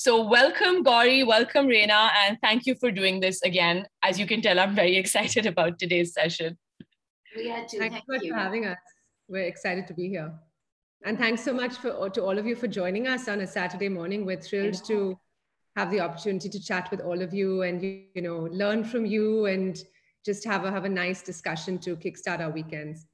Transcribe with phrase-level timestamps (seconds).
[0.00, 3.84] So, welcome, Gauri, welcome, Reyna, and thank you for doing this again.
[4.04, 6.56] As you can tell, I'm very excited about today's session.
[7.34, 7.78] We are too.
[7.78, 8.32] Thank, Thank you you.
[8.32, 8.78] for having us.
[9.26, 10.32] We're excited to be here.
[11.04, 13.88] And thanks so much for, to all of you for joining us on a Saturday
[13.88, 14.24] morning.
[14.24, 15.18] We're thrilled to
[15.74, 19.04] have the opportunity to chat with all of you and you, you know learn from
[19.04, 19.82] you and
[20.24, 23.04] just have a have a nice discussion to kickstart our weekends.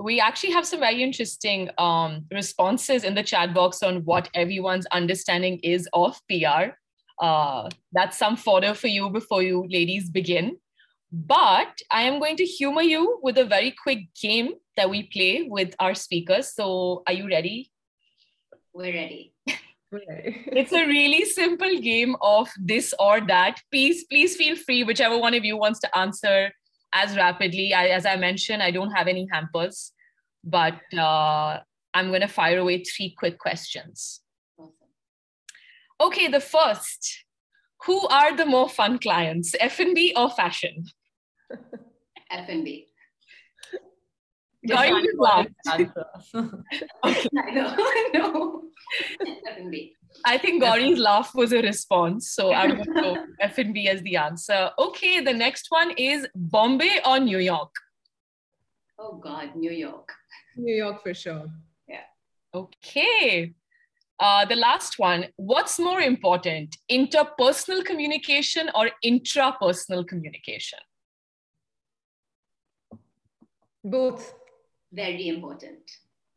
[0.00, 4.86] We actually have some very interesting um, responses in the chat box on what everyone's
[4.86, 6.72] understanding is of PR.
[7.20, 10.56] Uh, that's some fodder for you before you ladies begin.
[11.12, 15.46] But I am going to humor you with a very quick game that we play
[15.46, 16.54] with our speakers.
[16.54, 17.70] So, are you ready?
[18.72, 19.34] We're ready.
[19.92, 23.60] it's a really simple game of this or that.
[23.70, 26.52] Please, please feel free, whichever one of you wants to answer
[26.92, 27.74] as rapidly.
[27.74, 29.92] I, as I mentioned, I don't have any hampers,
[30.44, 31.60] but uh,
[31.94, 34.20] I'm going to fire away three quick questions.
[36.00, 37.24] Okay, the first.
[37.86, 40.84] Who are the more fun clients, F&B or fashion?
[42.30, 42.89] F&B.
[44.66, 45.48] Gauri just laughed.
[45.66, 45.88] I
[47.52, 47.74] know.
[47.78, 48.62] I know.
[49.48, 49.94] F&B.
[50.24, 54.16] I think Gauri's laugh was a response, so I'm going to go F&B as the
[54.16, 54.70] answer.
[54.78, 57.74] Okay, the next one is Bombay or New York?
[58.98, 60.12] Oh God, New York.
[60.56, 61.46] New York for sure.
[61.88, 62.02] Yeah.
[62.54, 63.54] Okay.
[64.18, 70.78] Uh, the last one, what's more important, interpersonal communication or intrapersonal communication?
[73.82, 74.34] Both.
[74.92, 75.78] Very important.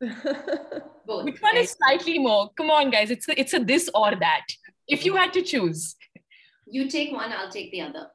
[1.06, 1.24] Both.
[1.24, 2.50] Which one is slightly more?
[2.56, 4.46] Come on, guys, it's a, it's a this or that.
[4.86, 5.96] If you had to choose.
[6.66, 8.06] You take one, I'll take the other.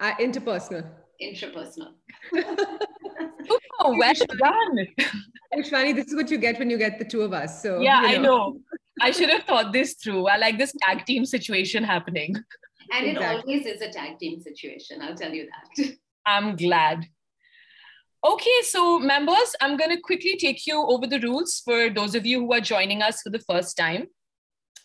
[0.00, 0.88] Uh, interpersonal.
[1.22, 1.94] Intrapersonal.
[3.84, 4.86] Oh, well done.
[5.54, 7.62] Vishwani, this is what you get when you get the two of us.
[7.62, 8.58] So Yeah, you I know.
[9.00, 10.26] I should have thought this through.
[10.26, 12.36] I like this tag team situation happening.
[12.92, 15.96] And it always is a tag team situation, I'll tell you that.
[16.26, 17.06] I'm glad.
[18.24, 22.24] Okay, so members, I'm going to quickly take you over the rules for those of
[22.24, 24.06] you who are joining us for the first time.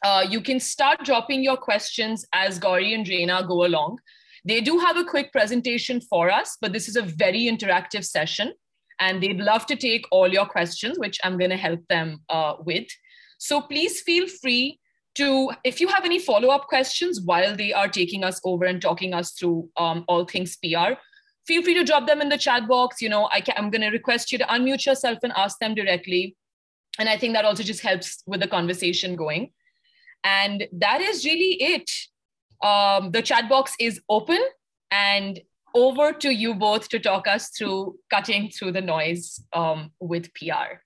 [0.04, 4.00] Uh, you can start dropping your questions as Gauri and Reyna go along.
[4.44, 8.54] They do have a quick presentation for us, but this is a very interactive session,
[9.00, 12.56] and they'd love to take all your questions, which I'm going to help them uh,
[12.66, 12.88] with.
[13.38, 14.80] So please feel free
[15.14, 18.82] to, if you have any follow up questions while they are taking us over and
[18.82, 20.94] talking us through um, all things PR,
[21.48, 23.02] feel free to drop them in the chat box.
[23.02, 25.74] You know, I can, I'm going to request you to unmute yourself and ask them
[25.74, 26.36] directly.
[27.00, 29.52] And I think that also just helps with the conversation going.
[30.24, 31.90] And that is really it.
[32.64, 34.40] Um, the chat box is open
[34.92, 35.40] and
[35.76, 40.82] over to you both to talk us through cutting through the noise um, with PR.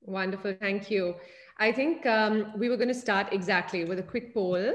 [0.00, 1.14] Wonderful, thank you.
[1.58, 4.72] I think um, we were going to start exactly with a quick poll,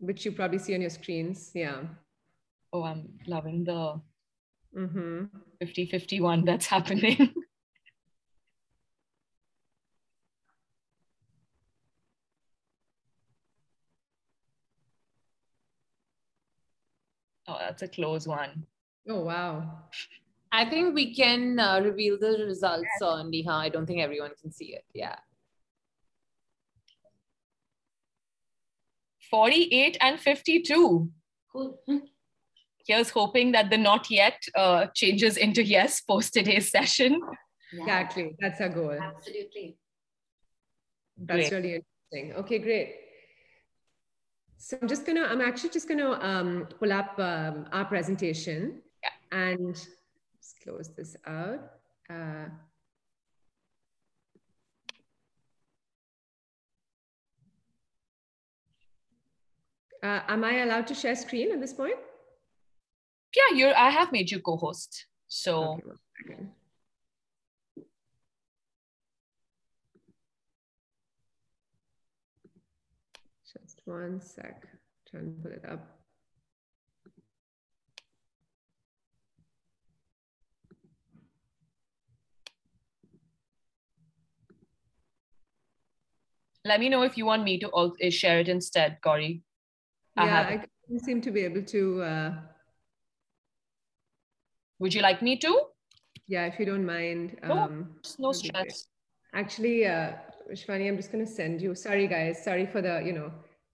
[0.00, 1.52] which you probably see on your screens.
[1.54, 1.82] Yeah.
[2.72, 4.00] Oh, I'm loving the
[4.76, 5.24] Mm-hmm.
[5.60, 7.16] 50 51 that's happening.
[17.48, 18.66] oh, that's a close one.
[19.08, 19.78] Oh, wow.
[20.52, 23.52] I think we can uh, reveal the results on Neha.
[23.52, 24.84] I don't think everyone can see it.
[24.94, 25.16] Yeah.
[29.30, 31.10] 48 and 52.
[31.52, 31.78] Cool.
[32.86, 37.20] Here's hoping that the not yet uh, changes into yes post today's session.
[37.72, 38.36] Yeah, Exactly.
[38.40, 38.98] That's our goal.
[39.00, 39.76] absolutely.
[41.16, 41.52] That's Great.
[41.52, 42.42] really interesting.
[42.44, 42.96] Okay, great.
[44.58, 48.80] So I'm just gonna, I'm actually just gonna um, pull up um, our presentation
[49.30, 51.60] and just close this out.
[52.10, 52.46] Uh,
[60.02, 61.96] uh, am I allowed to share screen at this point?
[63.34, 63.76] Yeah, you're.
[63.76, 65.06] I have made you co-host.
[65.28, 65.80] So
[66.24, 66.46] Okay.
[73.52, 74.66] Just one sec.
[75.10, 76.02] Trying to put it up.
[86.64, 89.42] let me know if you want me to uh, share it instead, Gauri.
[90.16, 92.02] I yeah, have I don't seem to be able to.
[92.02, 92.34] Uh,
[94.82, 95.60] would you like me to?
[96.26, 97.36] Yeah, if you don't mind.
[97.44, 98.88] No, um, no stress.
[99.32, 100.14] Actually, uh,
[100.54, 101.76] Shwani, I'm just going to send you.
[101.76, 102.42] Sorry, guys.
[102.42, 103.30] Sorry for the, you know,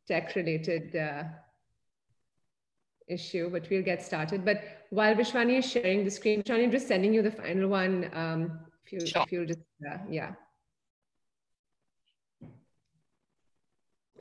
[0.07, 1.23] tech related uh,
[3.09, 4.45] issue, but we'll get started.
[4.45, 8.11] But while Vishwani is sharing the screen, Vishwani, I'm just sending you the final one.
[8.13, 9.23] Um, if, you, sure.
[9.23, 9.61] if you'll just,
[9.91, 10.33] uh, yeah.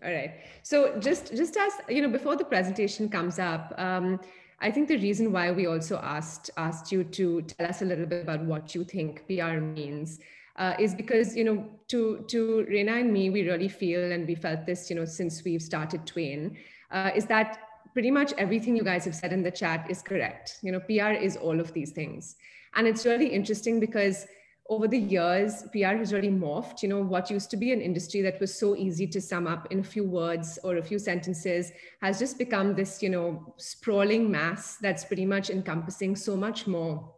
[0.02, 0.36] All right.
[0.64, 4.22] So just just as you know, before the presentation comes up, um,
[4.60, 8.06] I think the reason why we also asked asked you to tell us a little
[8.06, 10.20] bit about what you think PR means
[10.58, 14.36] uh, is because you know to to Reyna and me, we really feel and we
[14.36, 16.58] felt this you know since we've started Twain,
[16.92, 17.60] uh, is that
[17.94, 20.60] pretty much everything you guys have said in the chat is correct.
[20.62, 22.36] You know, PR is all of these things,
[22.76, 24.26] and it's really interesting because
[24.70, 26.84] over the years, PR has really morphed.
[26.84, 29.68] You know, what used to be an industry that was so easy to sum up
[29.72, 31.72] in a few words or a few sentences
[32.02, 37.14] has just become this, you know, sprawling mass that's pretty much encompassing so much more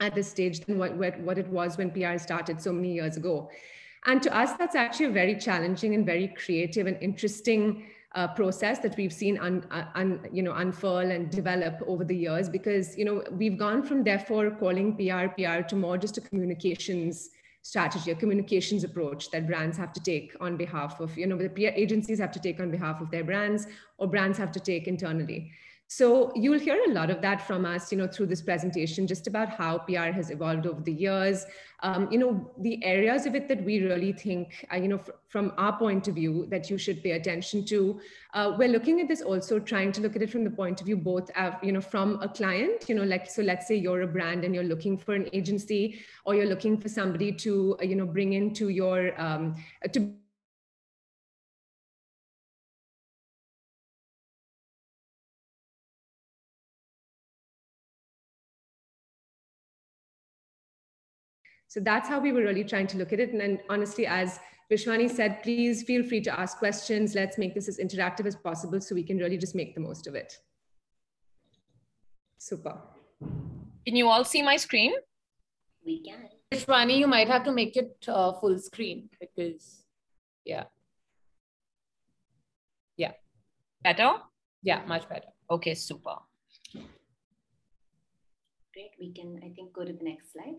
[0.00, 3.50] at this stage than what, what it was when PR started so many years ago.
[4.06, 8.78] And to us, that's actually a very challenging and very creative and interesting uh, process
[8.80, 12.96] that we've seen un, uh, un, you know unfurl and develop over the years because
[12.96, 17.30] you know we've gone from therefore calling PR PR to more just a communications
[17.62, 21.48] strategy, a communications approach that brands have to take on behalf of you know the
[21.48, 23.66] PR agencies have to take on behalf of their brands
[23.98, 25.50] or brands have to take internally.
[25.94, 29.26] So you'll hear a lot of that from us, you know, through this presentation, just
[29.26, 31.44] about how PR has evolved over the years.
[31.82, 35.52] Um, you know, the areas of it that we really think, uh, you know, from
[35.58, 38.00] our point of view, that you should pay attention to.
[38.32, 40.86] Uh, we're looking at this also, trying to look at it from the point of
[40.86, 41.30] view both,
[41.62, 43.42] you know, from a client, you know, like so.
[43.42, 46.88] Let's say you're a brand and you're looking for an agency, or you're looking for
[46.88, 49.56] somebody to, uh, you know, bring into your um,
[49.92, 50.14] to
[61.72, 63.30] So that's how we were really trying to look at it.
[63.30, 64.38] And then honestly, as
[64.70, 67.14] Vishwani said, please feel free to ask questions.
[67.14, 70.06] Let's make this as interactive as possible so we can really just make the most
[70.06, 70.36] of it.
[72.36, 72.76] Super.
[73.86, 74.92] Can you all see my screen?
[75.82, 76.28] We can.
[76.52, 79.86] Vishwani, you might have to make it uh, full screen because,
[80.44, 80.64] yeah.
[82.98, 83.12] Yeah.
[83.82, 84.16] Better?
[84.62, 85.28] Yeah, much better.
[85.50, 86.16] Okay, super.
[88.74, 88.90] Great.
[89.00, 90.56] We can, I think, go to the next slide.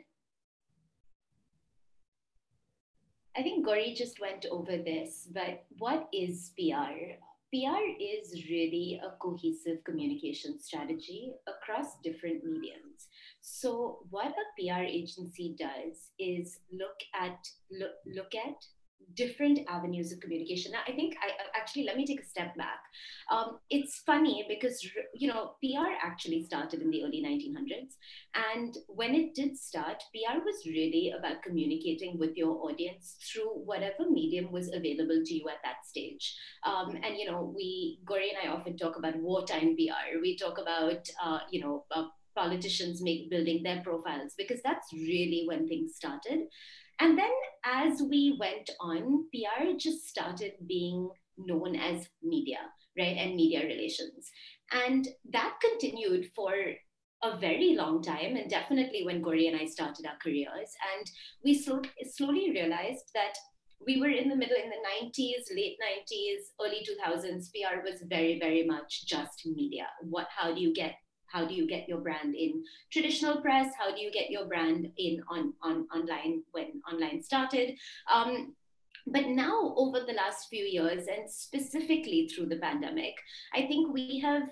[3.35, 7.17] I think Gauri just went over this, but what is PR?
[7.51, 13.07] PR is really a cohesive communication strategy across different mediums.
[13.41, 17.37] So what a PR agency does is look at
[17.71, 18.55] look, look at
[19.15, 20.71] different avenues of communication.
[20.71, 22.79] Now, I think I actually let me take a step back.
[23.31, 27.95] Um, it's funny because you know PR actually started in the early 1900s,
[28.53, 34.09] and when it did start, PR was really about communicating with your audience through whatever
[34.09, 36.35] medium was available to you at that stage.
[36.65, 40.19] Um, and you know, we Gauri and I often talk about wartime PR.
[40.21, 41.85] We talk about uh, you know.
[41.91, 42.05] Uh,
[42.35, 46.39] politicians make building their profiles because that's really when things started
[46.99, 47.31] and then
[47.65, 52.59] as we went on, PR just started being known as media,
[52.97, 53.17] right?
[53.17, 54.29] And media relations.
[54.71, 56.53] And that continued for
[57.23, 60.71] a very long time, and definitely when Gauri and I started our careers.
[60.97, 61.09] And
[61.43, 63.33] we slowly realized that
[63.85, 68.39] we were in the middle in the 90s late 90s early 2000s pr was very
[68.39, 70.95] very much just media what how do you get
[71.33, 73.73] how do you get your brand in traditional press?
[73.77, 77.75] How do you get your brand in on, on online when online started?
[78.11, 78.53] Um,
[79.07, 83.15] but now over the last few years and specifically through the pandemic
[83.53, 84.43] i think we have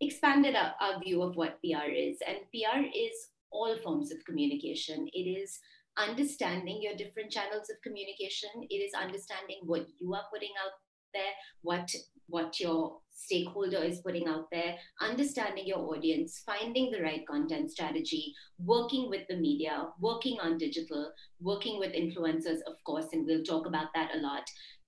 [0.00, 2.18] expanded our, our view of what pr is.
[2.26, 5.08] And pr is all forms of communication.
[5.12, 5.58] It is
[5.96, 8.50] understanding your different channels of communication.
[8.68, 10.72] It is understanding what you are putting out
[11.14, 11.32] there
[11.62, 11.90] what
[12.28, 18.32] what your stakeholder is putting out there, understanding your audience, finding the right content strategy,
[18.64, 23.66] working with the media, working on digital, working with influencers, of course, and we'll talk
[23.66, 24.44] about that a lot,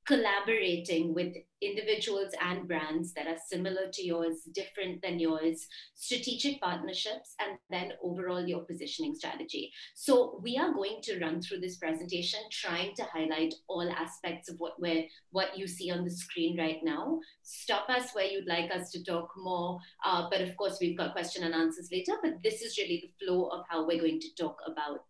[0.08, 7.34] collaborating with individuals and brands that are similar to yours, different than yours, strategic partnerships,
[7.38, 9.70] and then overall your positioning strategy.
[9.94, 14.56] So we are going to run through this presentation trying to highlight all aspects of
[14.58, 17.18] what we're, what you see on the screen right now.
[17.42, 21.12] Stop us where you'd like us to talk more, uh, but of course we've got
[21.12, 24.34] question and answers later, but this is really the flow of how we're going to
[24.40, 25.04] talk about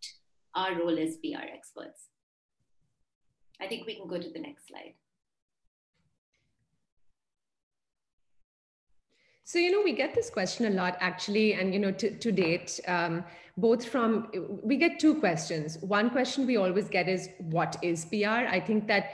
[0.57, 2.09] our role as PR experts.
[3.61, 4.95] I think we can go to the next slide.
[9.45, 12.31] So, you know, we get this question a lot actually, and, you know, to, to
[12.31, 13.25] date, um,
[13.57, 14.29] both from,
[14.63, 15.79] we get two questions.
[15.81, 18.45] One question we always get is, what is PR?
[18.47, 19.07] I think that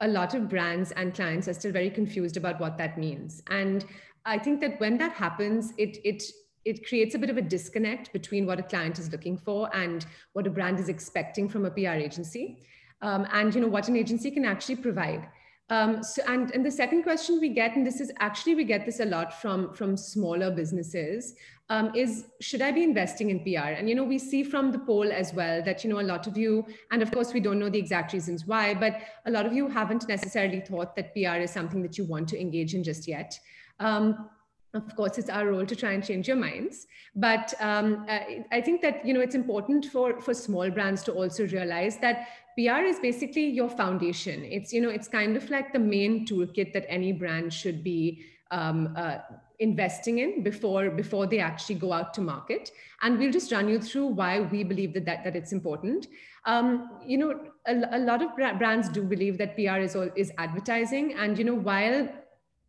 [0.00, 3.42] a lot of brands and clients are still very confused about what that means.
[3.50, 3.84] And
[4.24, 6.22] I think that when that happens, it, it,
[6.64, 10.06] it creates a bit of a disconnect between what a client is looking for and
[10.34, 12.62] what a brand is expecting from a PR agency
[13.02, 15.28] um, and you know what an agency can actually provide.
[15.70, 18.84] Um, so, and, and the second question we get, and this is actually, we get
[18.84, 21.34] this a lot from, from smaller businesses,
[21.68, 23.68] um, is should I be investing in PR?
[23.68, 26.26] And, you know, we see from the poll as well that, you know, a lot
[26.26, 29.46] of you, and of course, we don't know the exact reasons why, but a lot
[29.46, 32.82] of you haven't necessarily thought that PR is something that you want to engage in
[32.82, 33.38] just yet.
[33.78, 34.28] Um,
[34.74, 36.86] of course it's our role to try and change your minds.
[37.16, 41.12] But um, I, I think that you know it's important for for small brands to
[41.12, 44.44] also realize that pr is basically your foundation.
[44.44, 48.24] It's you know it's kind of like the main toolkit that any brand should be
[48.50, 49.18] um, uh,
[49.58, 52.70] investing in before before they actually go out to market.
[53.02, 56.06] And we'll just run you through why we believe that that, that it's important.
[56.46, 60.32] Um, you know a, a lot of brands do believe that pr is all is
[60.38, 61.14] advertising.
[61.14, 62.08] And you know while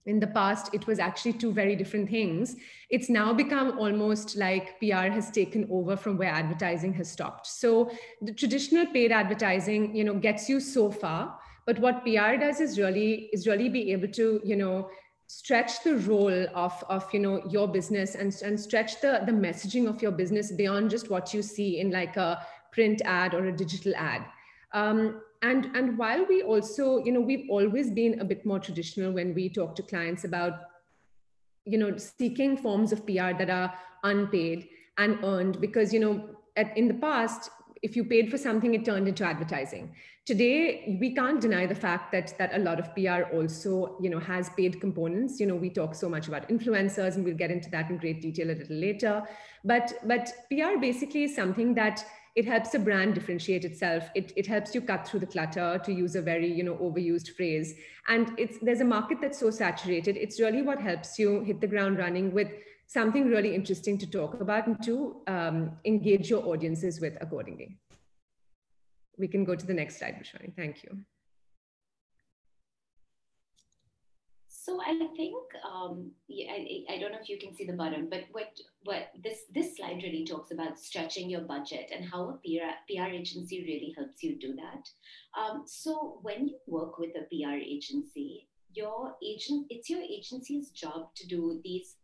[0.06, 2.56] in the past it was actually two very different things.
[2.90, 7.48] It's now become almost like pr has taken over from where advertising has stopped.
[7.48, 7.92] So
[8.22, 12.80] the traditional paid advertising you know gets you so far but what pr does is
[12.80, 14.90] really is really be able to you know
[15.28, 19.88] stretch the role of, of you know your business and, and stretch the, the messaging
[19.88, 23.52] of your business beyond just what you see in like a print ad or a
[23.52, 24.26] digital ad.
[24.74, 29.12] Um, and and while we also you know we've always been a bit more traditional
[29.12, 30.54] when we talk to clients about
[31.66, 34.68] you know seeking forms of pr that are unpaid
[34.98, 35.60] and earned.
[35.62, 37.50] Because you know at, in the past
[37.82, 39.96] if you paid for something it turned into advertising.
[40.26, 44.20] Today we can't deny the fact that that a lot of pr also you know
[44.20, 45.40] has paid components.
[45.40, 48.22] You know we talk so much about influencers and we'll get into that in great
[48.22, 49.24] detail a little later.
[49.64, 54.10] But but pr basically is something that it helps a brand differentiate itself.
[54.16, 57.36] It, it helps you cut through the clutter to use a very you know overused
[57.36, 57.74] phrase.
[58.08, 60.18] And it's there's a market that's so saturated.
[60.18, 62.50] It's really what helps you hit the ground running with
[62.88, 67.78] something really interesting to talk about and to um, engage your audiences with accordingly.
[69.18, 70.56] We can go to the next slide Vishwani.
[70.56, 70.98] thank you
[74.64, 78.26] So I think um, I, I don't know if you can see the bottom, but
[78.32, 78.52] what
[78.84, 83.10] what this this slide really talks about stretching your budget and how a PR, PR
[83.10, 84.88] agency really helps you do that.
[85.36, 91.10] Um, so when you work with a PR agency, your agent it's your agency's job
[91.16, 91.96] to do these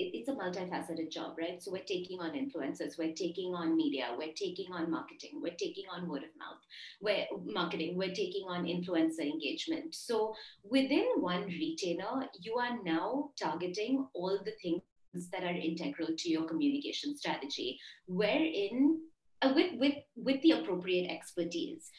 [0.00, 1.62] it, it's a multifaceted job, right?
[1.62, 5.84] So we're taking on influencers, we're taking on media, we're taking on marketing, we're taking
[5.94, 6.62] on word of mouth,
[7.00, 9.94] we're marketing, we're taking on influencer engagement.
[9.94, 14.82] So within one retailer, you are now targeting all the things
[15.32, 19.00] that are integral to your communication strategy, wherein
[19.42, 21.90] uh, with, with, with the appropriate expertise.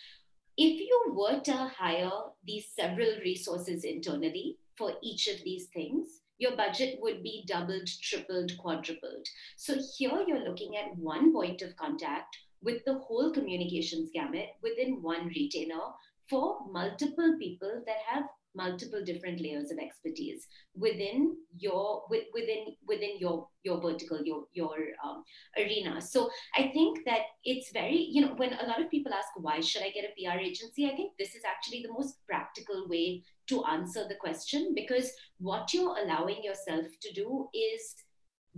[0.57, 2.11] If you were to hire
[2.45, 8.57] these several resources internally for each of these things, your budget would be doubled, tripled,
[8.57, 9.27] quadrupled.
[9.57, 15.03] So here you're looking at one point of contact with the whole communications gamut within
[15.03, 15.93] one retailer
[16.31, 18.23] for multiple people that have
[18.55, 24.75] multiple different layers of expertise within your with, within within your your vertical your your
[25.05, 25.23] um,
[25.57, 26.01] arena.
[26.01, 29.59] So i think that it's very you know when a lot of people ask why
[29.59, 30.85] should i get a pr agency?
[30.85, 35.73] I think this is actually the most practical way to answer the question because what
[35.73, 37.95] you're allowing yourself to do is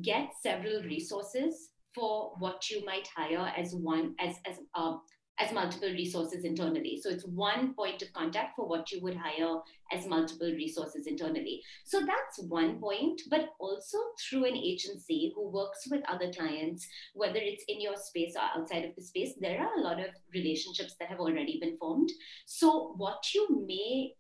[0.02, 5.02] get several resources for what you might hire as one as as um,
[5.40, 7.00] as multiple resources internally.
[7.02, 9.58] So it's one point of contact for what you would hire
[9.92, 11.62] as multiple resources internally.
[11.84, 17.40] So that's one point, but also through an agency who works with other clients, whether
[17.40, 20.96] it's in your space or outside of the space, there are a lot of relationships
[21.00, 22.12] that have already been formed.
[22.46, 24.14] So what you may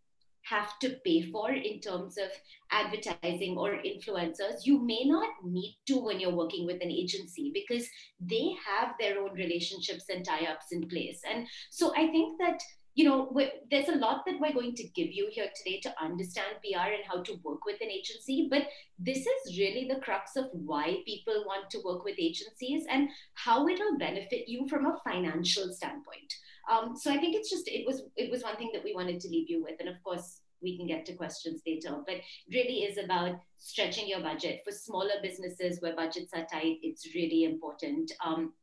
[0.43, 2.29] have to pay for in terms of
[2.71, 7.87] advertising or influencers, you may not need to when you're working with an agency because
[8.19, 11.21] they have their own relationships and tie ups in place.
[11.29, 12.59] And so I think that
[12.95, 13.35] you know,
[13.71, 17.03] there's a lot that we're going to give you here today to understand PR and
[17.07, 18.47] how to work with an agency.
[18.49, 18.67] But
[18.99, 23.67] this is really the crux of why people want to work with agencies and how
[23.67, 26.33] it'll benefit you from a financial standpoint.
[26.71, 29.19] Um, so I think it's just it was it was one thing that we wanted
[29.21, 31.97] to leave you with, and of course we can get to questions later.
[32.05, 32.17] But
[32.49, 36.77] really is about stretching your budget for smaller businesses where budgets are tight.
[36.81, 38.11] It's really important.
[38.23, 38.53] Um,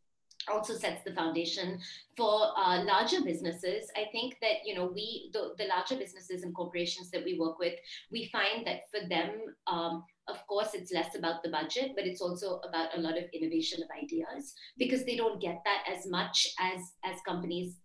[0.50, 1.78] also sets the foundation
[2.16, 6.54] for uh, larger businesses i think that you know we the, the, larger businesses and
[6.54, 7.74] corporations that we work with
[8.10, 9.30] we find that for them
[9.66, 13.24] um, of course it's less about the budget but it's also about a lot of
[13.32, 17.76] innovation of ideas because they don't get that as much as as companies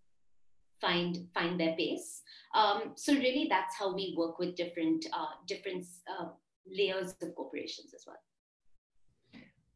[0.82, 2.22] find find their base.
[2.54, 6.28] Um, so really, that's how we work with different uh, different uh,
[6.68, 8.18] layers of corporations as well.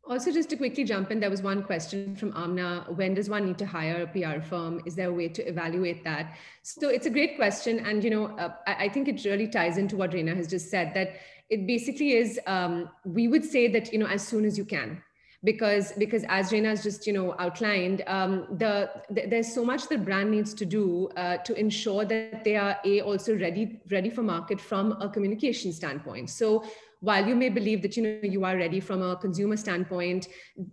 [0.09, 2.83] Also, just to quickly jump in, there was one question from Amna.
[2.95, 4.81] When does one need to hire a PR firm?
[4.87, 6.35] Is there a way to evaluate that?
[6.63, 7.77] So it's a great question.
[7.85, 10.71] And, you know, uh, I, I, think it really ties into what Reyna has just
[10.71, 11.17] said, that
[11.51, 14.99] it basically is, um, we would say that, you know, as soon as you can,
[15.43, 19.97] because because as has just you know outlined, um, the, the, there's so much the
[19.97, 24.21] brand needs to do uh, to ensure that they are a also ready ready for
[24.21, 26.29] market from a communication standpoint.
[26.29, 26.65] So
[27.01, 30.27] while you may believe that you know you are ready from a consumer standpoint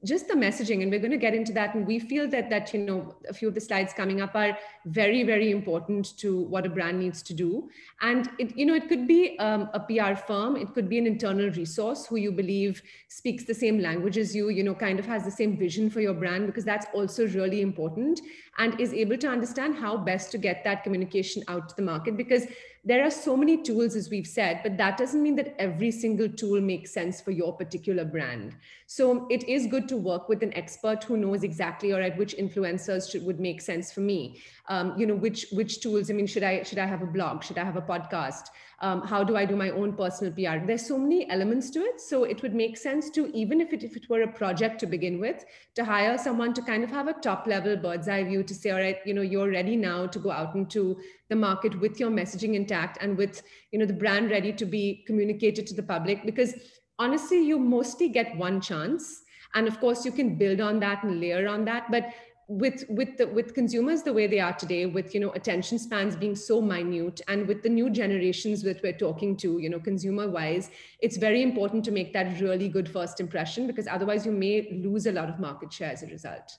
[0.05, 1.75] just the messaging and we're going to get into that.
[1.75, 4.57] And we feel that that you know a few of the slides coming up are
[4.87, 7.69] very very important to what a brand needs to do.
[8.01, 11.07] And it you know it could be um, a pr firm it could be an
[11.07, 15.07] internal resource who you believe speaks the same language as you you know kind of
[15.07, 18.21] has the same vision for your brand because that's also really important
[18.59, 22.17] and is able to understand how best to get that communication out to the market.
[22.17, 22.47] Because
[22.87, 26.29] there are so many tools, as we've said, but that doesn't mean that every single
[26.29, 28.55] tool makes sense for your particular brand.
[28.87, 32.37] So it is good to work with an expert who knows exactly, all right, which
[32.37, 34.41] influencers should, would make sense for me.
[34.69, 36.11] Um, you know, which which tools?
[36.11, 37.45] I mean, should I should I have a blog?
[37.45, 38.49] Should I have a podcast?
[38.81, 40.65] Um, how do I do my own personal PR?
[40.67, 42.01] There's so many elements to it.
[42.01, 44.87] So it would make sense to even if it if it were a project to
[44.87, 45.45] begin with,
[45.77, 48.71] to hire someone to kind of have a top level bird's eye view to say,
[48.71, 52.11] all right, you know, you're ready now to go out into the market with your
[52.11, 53.43] messaging intact and with
[53.73, 56.55] you know the brand ready to be communicated to the public because
[56.99, 59.23] honestly, you mostly get one chance.
[59.55, 61.91] And of course, you can build on that and layer on that.
[61.91, 62.13] But
[62.49, 66.15] with with the with consumers the way they are today with you know attention spans
[66.15, 70.29] being so minute and with the new generations that we're talking to you know consumer
[70.29, 74.69] wise it's very important to make that really good first impression because otherwise you may
[74.85, 76.59] lose a lot of market share as a result.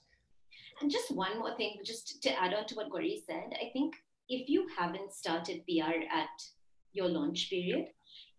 [0.82, 3.96] And just one more thing just to add on to what Gauri said i think
[4.28, 6.30] if you haven't started pr at
[6.92, 7.88] your launch period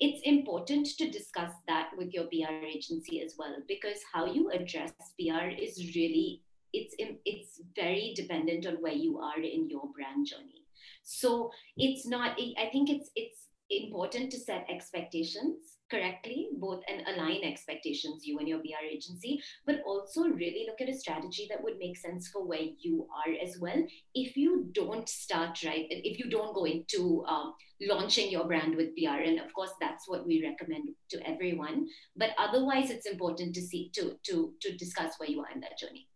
[0.00, 4.93] it's important to discuss that with your PR agency as well, because how you address
[5.19, 6.94] PR is really it's
[7.25, 10.64] it's very dependent on where you are in your brand journey.
[11.02, 12.38] So it's not.
[12.58, 18.49] I think it's it's important to set expectations correctly, both and align expectations, you and
[18.49, 22.47] your PR agency, but also really look at a strategy that would make sense for
[22.47, 23.82] where you are as well.
[24.14, 28.95] If you don't start right, if you don't go into um, launching your brand with
[28.97, 31.86] PR, and of course that's what we recommend to everyone.
[32.16, 35.78] But otherwise, it's important to see to to to discuss where you are in that
[35.78, 36.08] journey.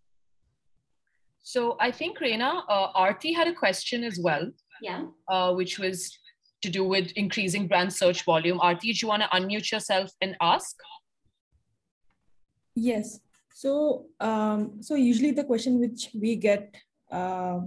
[1.42, 4.50] So I think Reyna, uh, Arti had a question as well.
[4.80, 5.04] Yeah.
[5.28, 6.18] Uh, which was
[6.62, 8.60] to do with increasing brand search volume.
[8.60, 10.76] Arti, do you want to unmute yourself and ask?
[12.74, 13.20] Yes.
[13.54, 16.74] So, um, so usually the question which we get
[17.10, 17.60] uh,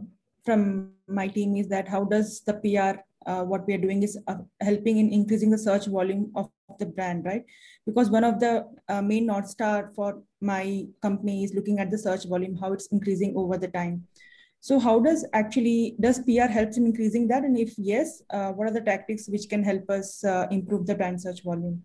[0.43, 4.17] from my team is that how does the PR, uh, what we are doing is
[4.27, 7.43] uh, helping in increasing the search volume of the brand, right?
[7.85, 11.97] Because one of the uh, main North Star for my company is looking at the
[11.97, 14.07] search volume, how it's increasing over the time.
[14.61, 17.43] So how does actually, does PR helps in increasing that?
[17.43, 20.95] And if yes, uh, what are the tactics which can help us uh, improve the
[20.95, 21.83] brand search volume?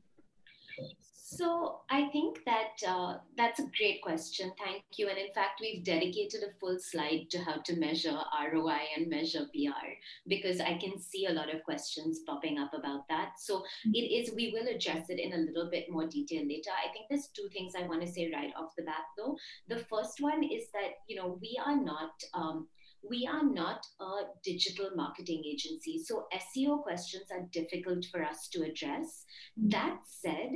[1.32, 4.52] So I think that uh, that's a great question.
[4.58, 5.08] Thank you.
[5.08, 8.18] And in fact, we've dedicated a full slide to how to measure
[8.52, 9.86] ROI and measure PR
[10.26, 13.34] because I can see a lot of questions popping up about that.
[13.38, 13.94] So mm-hmm.
[13.94, 16.70] it is, we will address it in a little bit more detail later.
[16.70, 19.36] I think there's two things I want to say right off the bat though.
[19.68, 22.66] The first one is that, you know, we are not, um,
[23.08, 26.02] we are not a digital marketing agency.
[26.04, 29.24] So SEO questions are difficult for us to address.
[29.56, 29.68] Mm-hmm.
[29.68, 30.50] That said,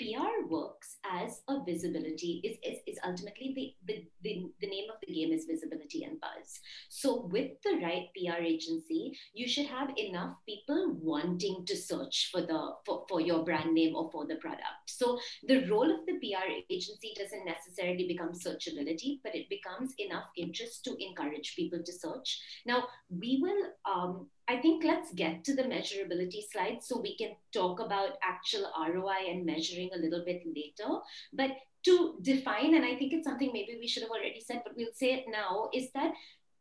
[0.00, 4.96] PR works as a visibility, is, is, is ultimately the, the, the, the, name of
[5.06, 6.58] the game is visibility and buzz.
[6.88, 12.40] So with the right PR agency, you should have enough people wanting to search for
[12.40, 14.64] the for, for your brand name or for the product.
[14.86, 20.24] So the role of the PR agency doesn't necessarily become searchability, but it becomes enough
[20.34, 22.40] interest to encourage people to search.
[22.64, 27.36] Now we will um, I think let's get to the measurability slide so we can
[27.52, 30.90] talk about actual ROI and measuring a little bit later.
[31.32, 31.52] But
[31.84, 34.92] to define, and I think it's something maybe we should have already said, but we'll
[34.92, 36.14] say it now, is that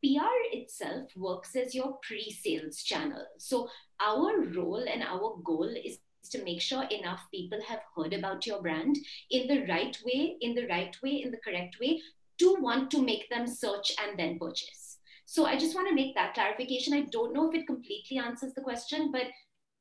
[0.04, 3.26] PR itself works as your pre sales channel.
[3.40, 3.68] So
[4.00, 5.98] our role and our goal is
[6.30, 9.00] to make sure enough people have heard about your brand
[9.32, 12.00] in the right way, in the right way, in the correct way
[12.38, 14.89] to want to make them search and then purchase.
[15.32, 16.92] So I just want to make that clarification.
[16.96, 19.26] I don't know if it completely answers the question, but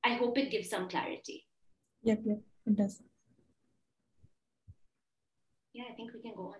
[0.04, 1.46] I hope it gives some clarity.
[2.02, 3.00] Yep, yep, it does.
[5.72, 6.56] Yeah, I think we can go on.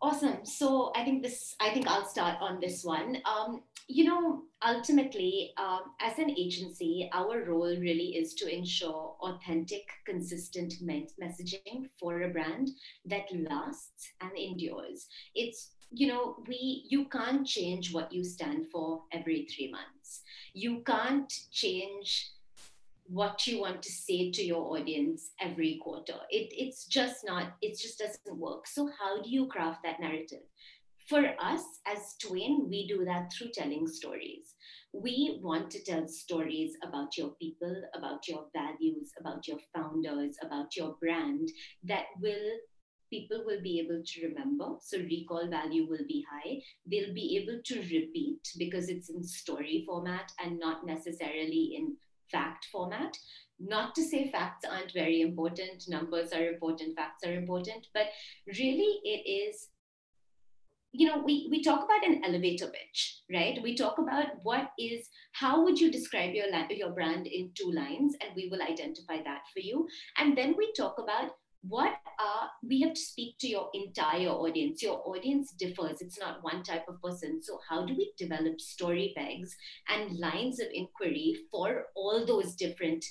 [0.00, 0.44] Awesome.
[0.44, 3.16] So I think this, I think I'll start on this one.
[3.24, 9.82] Um, you know, ultimately, um, as an agency, our role really is to ensure authentic,
[10.06, 12.70] consistent messaging for a brand
[13.06, 15.08] that lasts and endures.
[15.34, 20.22] It's you know we you can't change what you stand for every three months.
[20.54, 22.30] You can't change
[23.06, 26.14] what you want to say to your audience every quarter.
[26.30, 28.66] It, it's just not it just doesn't work.
[28.66, 30.44] So how do you craft that narrative?
[31.08, 34.54] For us as Twain, we do that through telling stories.
[34.92, 40.76] We want to tell stories about your people, about your values, about your founders, about
[40.76, 41.48] your brand
[41.84, 42.58] that will
[43.10, 44.76] people will be able to remember.
[44.80, 46.60] So recall value will be high.
[46.90, 51.96] They'll be able to repeat because it's in story format and not necessarily in
[52.30, 53.16] fact format.
[53.58, 58.06] Not to say facts aren't very important, numbers are important, facts are important, but
[58.58, 59.68] really it is
[60.92, 65.08] you know we, we talk about an elevator pitch right we talk about what is
[65.32, 69.42] how would you describe your your brand in two lines and we will identify that
[69.52, 69.86] for you
[70.18, 71.30] and then we talk about
[71.62, 74.82] what are we have to speak to your entire audience.
[74.82, 76.00] Your audience differs.
[76.00, 77.42] It's not one type of person.
[77.42, 79.54] So how do we develop story pegs
[79.88, 83.04] and lines of inquiry for all those different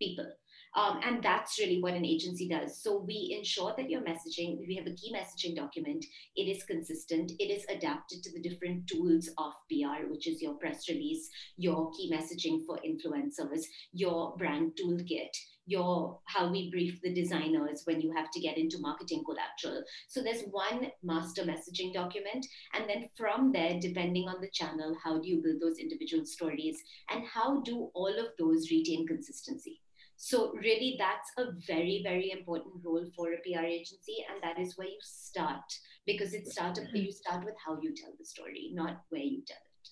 [0.00, 0.30] people
[0.76, 2.82] um, and that's really what an agency does.
[2.82, 6.04] So we ensure that your messaging, we have a key messaging document,
[6.36, 10.54] it is consistent, it is adapted to the different tools of PR, which is your
[10.54, 15.34] press release, your key messaging for influencers, your brand toolkit,
[15.66, 19.82] your how we brief the designers when you have to get into marketing collateral.
[20.08, 22.46] So there's one master messaging document.
[22.74, 26.76] And then from there, depending on the channel, how do you build those individual stories
[27.10, 29.80] and how do all of those retain consistency?
[30.22, 34.22] So really that's a very, very important role for a PR agency.
[34.30, 35.64] And that is where you start
[36.06, 39.56] because it start, you start with how you tell the story, not where you tell
[39.56, 39.88] it.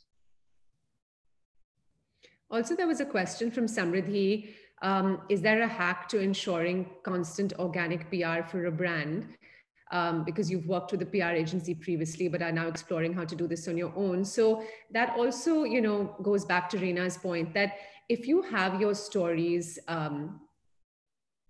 [2.50, 4.50] Also, there was a question from Samriddhi.
[4.82, 9.28] Um, is there a hack to ensuring constant organic PR for a brand?
[9.90, 13.34] Um, because you've worked with a PR agency previously, but are now exploring how to
[13.34, 14.26] do this on your own.
[14.26, 17.72] So that also, you know, goes back to Reyna's point that
[18.08, 20.40] if you have your stories um,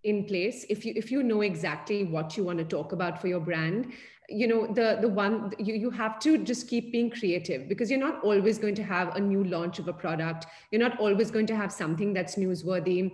[0.04, 3.26] in place if you if you know exactly what you want to talk about for
[3.26, 3.92] your brand
[4.28, 7.98] you know the the one you, you have to just keep being creative because you're
[7.98, 11.46] not always going to have a new launch of a product you're not always going
[11.46, 13.10] to have something that's newsworthy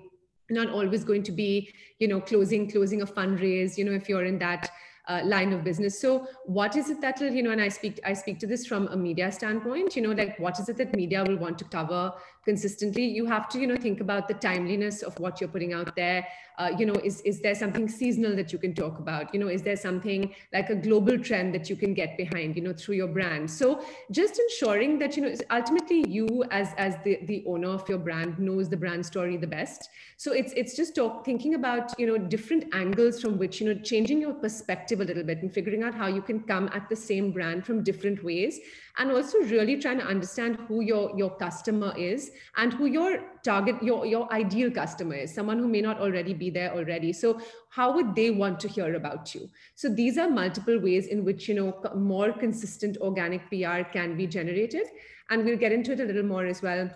[0.50, 4.24] not always going to be you know closing closing a fundraise you know if you're
[4.26, 4.70] in that
[5.06, 6.00] uh, line of business.
[6.00, 8.88] So what is it that you know, and I speak, I speak to this from
[8.88, 12.12] a media standpoint, you know, like what is it that media will want to cover
[12.44, 13.04] consistently?
[13.04, 16.26] You have to, you know, think about the timeliness of what you're putting out there.
[16.56, 19.34] Uh, you know, is, is there something seasonal that you can talk about?
[19.34, 22.62] You know, is there something like a global trend that you can get behind, you
[22.62, 23.50] know, through your brand?
[23.50, 27.98] So just ensuring that, you know, ultimately you as, as the, the owner of your
[27.98, 29.88] brand knows the brand story the best.
[30.16, 33.80] So it's, it's just talk, thinking about, you know, different angles from which, you know,
[33.80, 36.96] changing your perspective a little bit and figuring out how you can come at the
[36.96, 38.60] same brand from different ways
[38.96, 43.82] and also really trying to understand who your your customer is and who your target
[43.82, 47.12] your your ideal customer is someone who may not already be there already.
[47.12, 49.50] So how would they want to hear about you?
[49.74, 54.26] So these are multiple ways in which you know more consistent organic pr can be
[54.26, 54.86] generated.
[55.30, 56.90] And we'll get into it a little more as well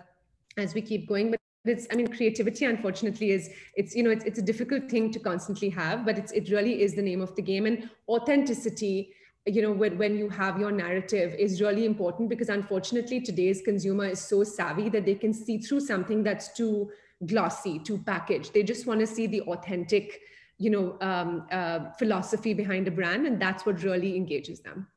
[0.57, 4.25] as we keep going but it's i mean creativity unfortunately is it's you know it's,
[4.25, 7.35] it's a difficult thing to constantly have but it's it really is the name of
[7.35, 7.65] the game.
[7.65, 9.13] And authenticity
[9.49, 14.05] you know when, when you have your narrative is really important because unfortunately today's consumer
[14.05, 16.91] is so savvy that they can see through something that's too
[17.25, 20.21] glossy too packaged they just want to see the authentic
[20.57, 24.87] you know um, uh, philosophy behind a brand and that's what really engages them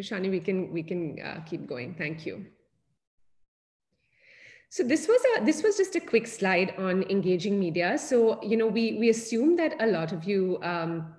[0.00, 1.94] Rishani, we can we can uh, keep going.
[1.94, 2.46] Thank you.
[4.70, 7.96] So this was a this was just a quick slide on engaging media.
[7.98, 11.14] So you know we we assume that a lot of you um,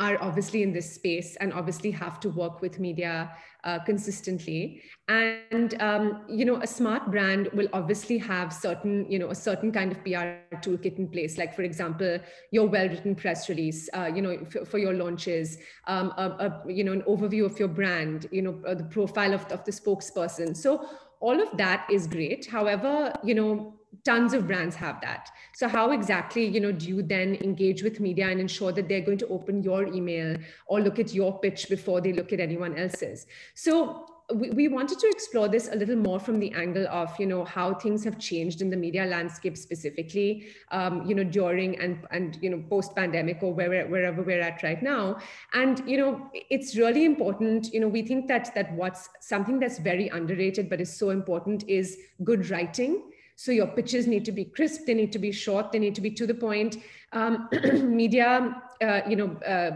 [0.00, 3.30] are obviously in this space and obviously have to work with media
[3.64, 4.82] uh, consistently.
[5.08, 9.70] And um, you know a smart brand will obviously have certain you know a certain
[9.70, 11.38] kind of pr toolkit in place.
[11.38, 12.18] Like for example
[12.50, 15.56] your well written press release uh, you know for, for your launches
[15.86, 19.34] um, a, a, you know an overview of your brand you know uh, the profile
[19.34, 20.56] of, of the spokesperson.
[20.56, 20.84] So
[21.20, 22.46] all of that is great.
[22.46, 25.30] However you know tons of brands have that.
[25.54, 29.00] So how exactly you know do you then engage with media and ensure that they're
[29.00, 32.76] going to open your email or look at your pitch before they look at anyone
[32.76, 33.26] else's?
[33.54, 37.26] So we, we wanted to explore this a little more from the angle of you
[37.26, 42.06] know how things have changed in the media landscape specifically um, you know during and
[42.10, 45.16] and you know post pandemic or where, wherever we're at right now
[45.54, 49.78] and you know it's really important you know we think that that what's something that's
[49.78, 53.02] very underrated but is so important is good writing
[53.38, 56.00] so your pitches need to be crisp, they need to be short, they need to
[56.00, 56.78] be to the point.
[57.12, 59.70] Um, media, uh, you know, uh,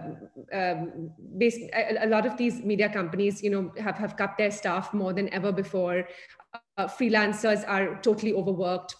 [0.52, 1.10] um,
[1.40, 5.12] a, a, lot of these media companies, you know, have, have cut their staff more
[5.12, 6.06] than ever before.
[6.76, 8.94] Uh, freelancers are totally overworked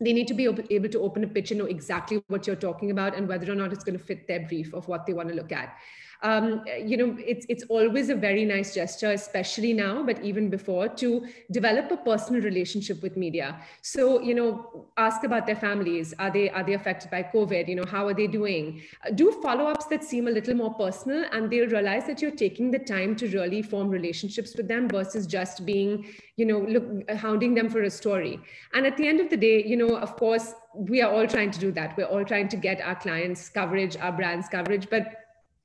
[0.00, 2.90] they need to be able to open a pitch and know exactly what you're talking
[2.90, 5.28] about and whether or not it's going to fit their brief of what they want
[5.28, 5.76] to look at
[6.22, 10.88] um, you know, it's, it's always a very nice gesture, especially now, but even before,
[10.88, 13.60] to develop a personal relationship with media.
[13.82, 16.12] So, you know, ask about their families.
[16.18, 17.68] Are they, are they affected by COVID?
[17.68, 18.82] You know, how are they doing?
[19.06, 22.70] Uh, do follow-ups that seem a little more personal and they'll realize that you're taking
[22.70, 26.06] the time to really form relationships with them versus just being,
[26.36, 28.38] you know, look, hounding them for a story.
[28.74, 31.50] And at the end of the day, you know, of course, we are all trying
[31.50, 31.96] to do that.
[31.96, 35.19] We're all trying to get our clients coverage, our brands coverage, but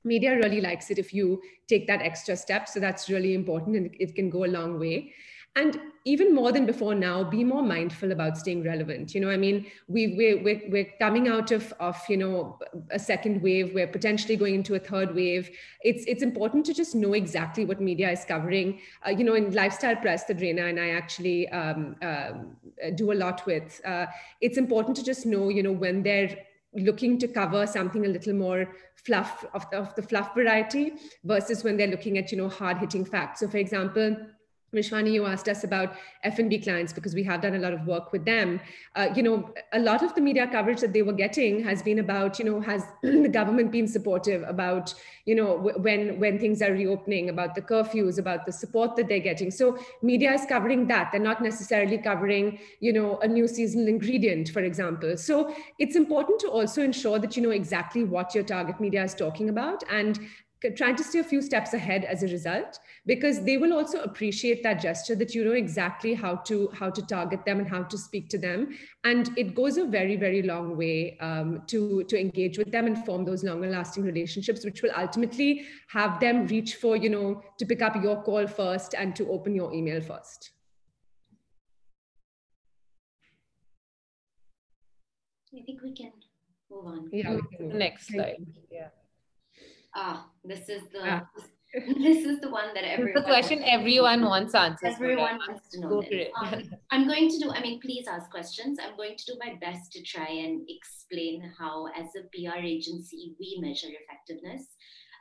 [0.06, 2.68] media really likes it if you take that extra step.
[2.68, 5.12] So that's really important and it can go a long way.
[5.56, 9.14] And even more than before now, be more mindful about staying relevant.
[9.14, 12.58] You know, I mean, we, we're, we're, we're coming out of, of, you know,
[12.90, 13.72] a second wave.
[13.74, 15.48] We're potentially going into a third wave.
[15.80, 18.80] It's, it's important to just know exactly what media is covering.
[19.06, 22.32] Uh, you know, in lifestyle press that Reyna and I actually um, uh,
[22.94, 24.06] do a lot with, uh,
[24.42, 26.36] it's important to just know, you know, when they're
[26.76, 31.64] looking to cover something a little more fluff of the, of the fluff variety versus
[31.64, 33.40] when they're looking at you know hard hitting facts.
[33.40, 34.16] So for example
[34.74, 38.12] Vishwani, you asked us about F&B clients because we have done a lot of work
[38.12, 38.60] with them.
[38.94, 42.00] Uh, you know, a lot of the media coverage that they were getting has been
[42.00, 44.92] about, you know, has the government been supportive about,
[45.24, 49.20] you know, when when things are reopening, about the curfews, about the support that they're
[49.20, 49.50] getting.
[49.50, 51.10] So media is covering that.
[51.12, 55.16] They're not necessarily covering, you know, a new seasonal ingredient, for example.
[55.16, 59.14] So it's important to also ensure that you know exactly what your target media is
[59.14, 60.18] talking about and
[60.76, 64.62] trying to stay a few steps ahead as a result because they will also appreciate
[64.62, 67.98] that gesture that you know exactly how to how to target them and how to
[67.98, 68.74] speak to them.
[69.04, 73.04] And it goes a very very long way um, to to engage with them and
[73.04, 77.66] form those longer lasting relationships which will ultimately have them reach for you know to
[77.66, 80.52] pick up your call first and to open your email first.
[85.54, 86.12] I think we can
[86.70, 87.08] move on.
[87.12, 88.36] Yeah next slide.
[88.70, 88.88] Yeah
[89.96, 91.26] ah, this is the ah.
[91.98, 93.14] this is the one that everyone.
[93.14, 94.94] the question everyone wants answers.
[94.94, 95.88] Everyone wants to know.
[95.88, 96.04] Go
[96.42, 97.50] Um, I'm going to do.
[97.50, 98.78] I mean, please ask questions.
[98.82, 103.34] I'm going to do my best to try and explain how, as a PR agency,
[103.38, 104.68] we measure effectiveness.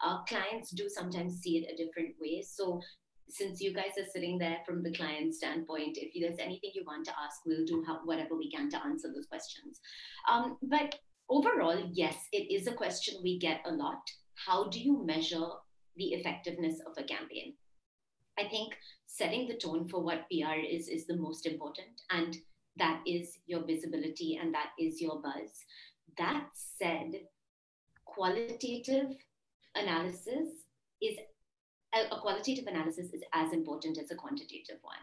[0.04, 2.44] Our clients do sometimes see it a different way.
[2.48, 2.80] So
[3.28, 7.06] since you guys are sitting there from the client standpoint, if there's anything you want
[7.06, 9.82] to ask, we'll do how, whatever we can to answer those questions.
[10.32, 10.96] Um, but
[11.30, 14.02] overall, yes, it is a question we get a lot
[14.36, 15.48] how do you measure
[15.96, 17.54] the effectiveness of a campaign?
[18.38, 18.76] I think
[19.08, 22.36] setting the tone for what PR is is the most important, and
[22.78, 25.64] that is your visibility and that is your buzz.
[26.18, 27.12] That said,
[28.06, 29.16] qualitative
[29.76, 30.50] analysis
[31.02, 31.18] is
[32.02, 34.98] a qualitative analysis is as important as a quantitative one.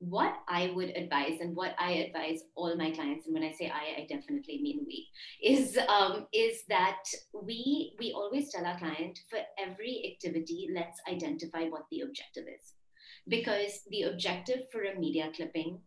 [0.00, 3.70] What I would advise, and what I advise all my clients, and when I say
[3.70, 5.08] I, I definitely mean we,
[5.42, 11.64] is um, is that we we always tell our client for every activity, let's identify
[11.64, 12.74] what the objective is,
[13.26, 15.80] because the objective for a media clipping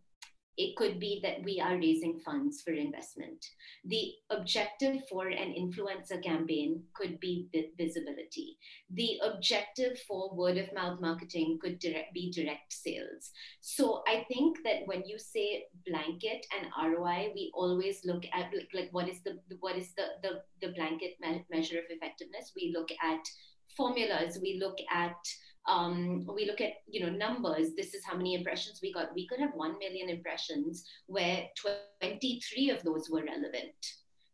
[0.56, 3.44] it could be that we are raising funds for investment.
[3.84, 8.58] The objective for an influencer campaign could be visibility.
[8.90, 13.30] The objective for word of mouth marketing could direct, be direct sales.
[13.60, 18.68] So I think that when you say blanket and ROI, we always look at like,
[18.74, 22.52] like what is the what is the the, the blanket me- measure of effectiveness?
[22.54, 23.24] We look at
[23.76, 24.38] formulas.
[24.42, 25.16] We look at
[25.68, 27.74] um, we look at you know numbers.
[27.76, 29.14] This is how many impressions we got.
[29.14, 31.46] We could have 1 million impressions where
[32.00, 33.74] 23 of those were relevant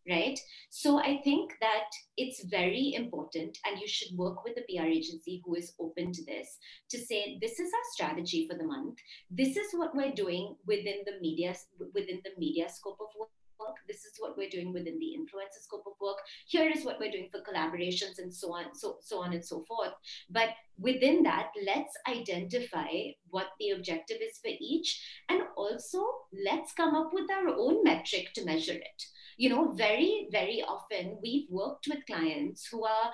[0.09, 0.39] right?
[0.71, 5.43] So i think that it's very important and you should work with a pr agency
[5.45, 6.59] who is open to this
[6.91, 8.97] to say this is our strategy for the month.
[9.31, 11.55] This is what we're doing within the media
[11.95, 13.77] within the media scope of work work.
[13.87, 16.19] This is what we're doing within the influencer scope of work.
[16.47, 19.65] Here is what we're doing for collaborations and so on, so, so on and so
[19.67, 19.93] forth.
[20.31, 22.89] But within that, let's identify
[23.31, 25.03] what the objective is for each.
[25.29, 26.05] And also
[26.45, 29.03] let's come up with our own metric to measure it.
[29.37, 33.13] You know, very, very often we've worked with clients who are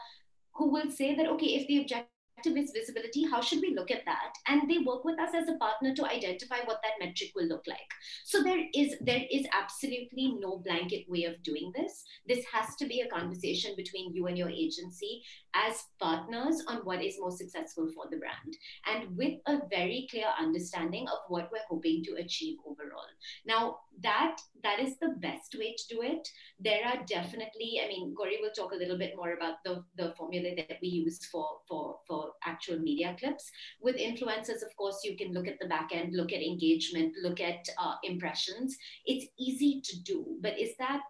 [0.57, 2.13] who will say that, okay, if the objective
[2.44, 3.24] is visibility.
[3.24, 4.34] How should we look at that?
[4.48, 7.64] And they work with us as a partner to identify what that metric will look
[7.66, 7.90] like.
[8.24, 12.04] So there is there is absolutely no blanket way of doing this.
[12.26, 15.22] This has to be a conversation between you and your agency
[15.54, 20.28] as partners on what is most successful for the brand and with a very clear
[20.38, 23.08] understanding of what we're hoping to achieve overall.
[23.46, 26.26] Now that that is the best way to do it.
[26.58, 30.14] There are definitely, I mean, Gauri will talk a little bit more about the, the
[30.16, 33.50] formula that we use for, for, for actual media clips.
[33.80, 37.40] With influencers, of course, you can look at the back end, look at engagement, look
[37.40, 38.76] at uh, impressions.
[39.06, 41.04] It's easy to do, but is that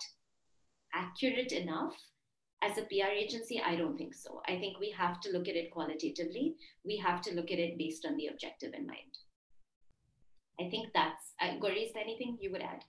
[0.94, 1.94] accurate enough?
[2.62, 4.40] As a PR agency, I don't think so.
[4.48, 6.54] I think we have to look at it qualitatively.
[6.82, 9.18] We have to look at it based on the objective in mind.
[10.58, 12.84] I think that's, uh, Gauri, is there anything you would add?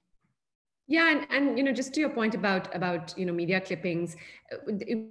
[0.88, 4.16] Yeah, and, and you know, just to your point about about you know media clippings,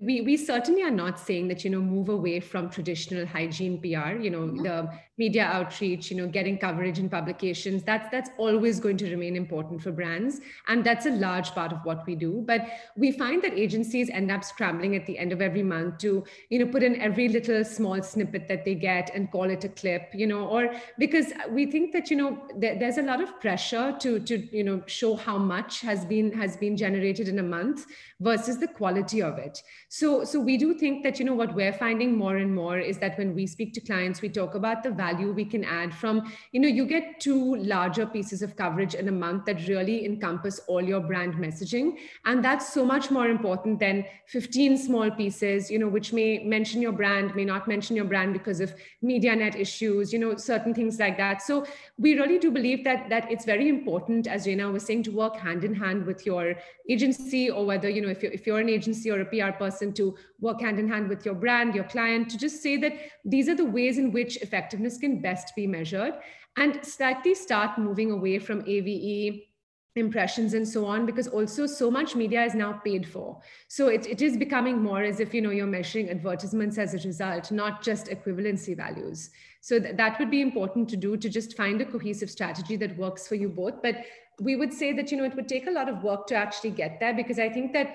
[0.00, 4.14] we we certainly are not saying that you know move away from traditional hygiene PR.
[4.20, 4.62] You know, mm-hmm.
[4.62, 7.82] the media outreach, you know, getting coverage in publications.
[7.82, 11.84] That's that's always going to remain important for brands, and that's a large part of
[11.84, 12.44] what we do.
[12.46, 16.24] But we find that agencies end up scrambling at the end of every month to
[16.50, 19.68] you know put in every little small snippet that they get and call it a
[19.70, 20.10] clip.
[20.14, 23.96] You know, or because we think that you know there, there's a lot of pressure
[23.98, 27.42] to to you know show how much much has been has been generated in a
[27.42, 27.87] month
[28.20, 29.62] versus the quality of it.
[29.88, 32.98] So so we do think that you know what we're finding more and more is
[32.98, 36.33] that when we speak to clients we talk about the value we can add from
[36.53, 40.61] you know you get two larger pieces of coverage in a month that really encompass
[40.68, 41.96] all your brand messaging.
[42.24, 46.81] And that's so much more important than 15 small pieces you know which may mention
[46.81, 50.72] your brand may not mention your brand because of media net issues you know certain
[50.72, 51.42] things like that.
[51.42, 51.66] So
[51.98, 55.37] we really do believe that that it's very important as Reyna was saying to work
[55.37, 56.55] hand in hand with your
[56.88, 59.92] agency or whether you know if you're, if you're an agency or a pr person
[59.92, 62.92] to work hand in hand with your brand your client to just say that
[63.24, 66.14] these are the ways in which effectiveness can best be measured
[66.57, 69.48] and slightly start moving away from ave
[69.96, 73.38] impressions and so on because also so much media is now paid for.
[73.68, 77.07] So it, it is becoming more as if you know you're measuring advertisements as a
[77.07, 79.31] result not just equivalency values.
[79.61, 82.96] So th- that would be important to do to just find a cohesive strategy that
[82.96, 83.83] works for you both.
[83.83, 83.96] But
[84.40, 86.70] we would say that you know it would take a lot of work to actually
[86.70, 87.94] get there because i think that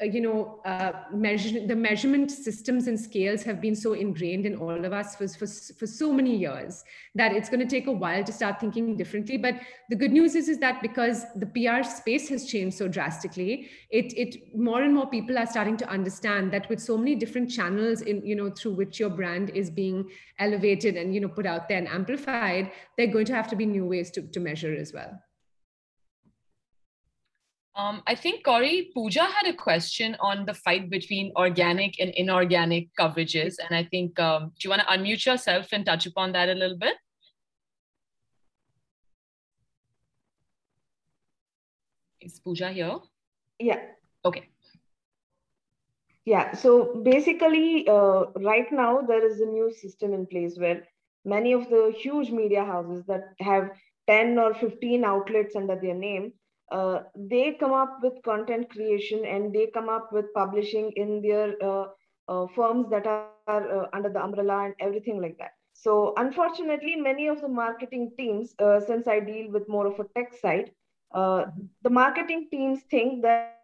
[0.00, 4.54] uh, you know uh, measure, the measurement systems and scales have been so ingrained in
[4.54, 6.84] all of us for, for, for so many years
[7.16, 9.36] that it's going to take a while to start thinking differently.
[9.36, 9.56] But
[9.88, 14.12] the good news is is that because the pr space has changed so drastically it
[14.16, 18.02] it more and more people are starting to understand that with so many different channels
[18.02, 21.68] in you know through which your brand is being elevated and you know put out
[21.68, 24.92] there and amplified they're going to have to be new ways to, to measure as
[24.92, 25.20] well
[27.74, 32.88] um, I think Gauri Pooja had a question on the fight between organic and inorganic
[32.98, 36.50] coverages, and I think um, do you want to unmute yourself and touch upon that
[36.50, 36.96] a little bit?
[42.20, 42.98] Is Pooja here?
[43.58, 43.80] Yeah.
[44.24, 44.48] Okay.
[46.26, 46.54] Yeah.
[46.54, 50.86] So basically, uh, right now there is a new system in place where
[51.24, 53.70] many of the huge media houses that have
[54.08, 56.32] 10 or 15 outlets under their name
[56.72, 61.54] uh, they come up with content creation and they come up with publishing in their
[61.62, 61.84] uh,
[62.28, 65.52] uh, firms that are, uh, under the umbrella and everything like that.
[65.74, 70.04] So unfortunately, many of the marketing teams, uh, since I deal with more of a
[70.16, 70.70] tech side,
[71.12, 73.58] the marketing teams think that,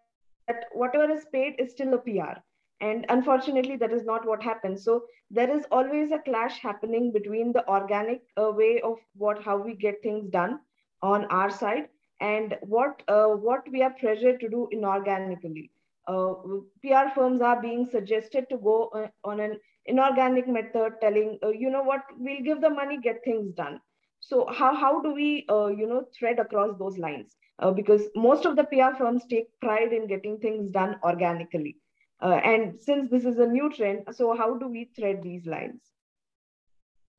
[0.47, 2.41] that whatever is paid is still a PR.
[2.81, 4.85] And unfortunately, that is not what happens.
[4.85, 9.75] So there is always a clash happening between the organic way of what how we
[9.75, 10.61] get things done
[11.03, 11.89] on our side
[12.21, 15.71] and what uh, what we are pressured to do inorganically.
[16.07, 16.35] Uh,
[16.83, 21.71] PR firms are being suggested to go uh, on an inorganic method, telling uh, you
[21.71, 23.81] know what we'll give the money, get things done.
[24.21, 27.37] So how how do we uh, you know thread across those lines?
[27.75, 31.77] Because most of the PR firms take pride in getting things done organically.
[32.21, 35.98] and since this is a new trend, so how do we thread these lines?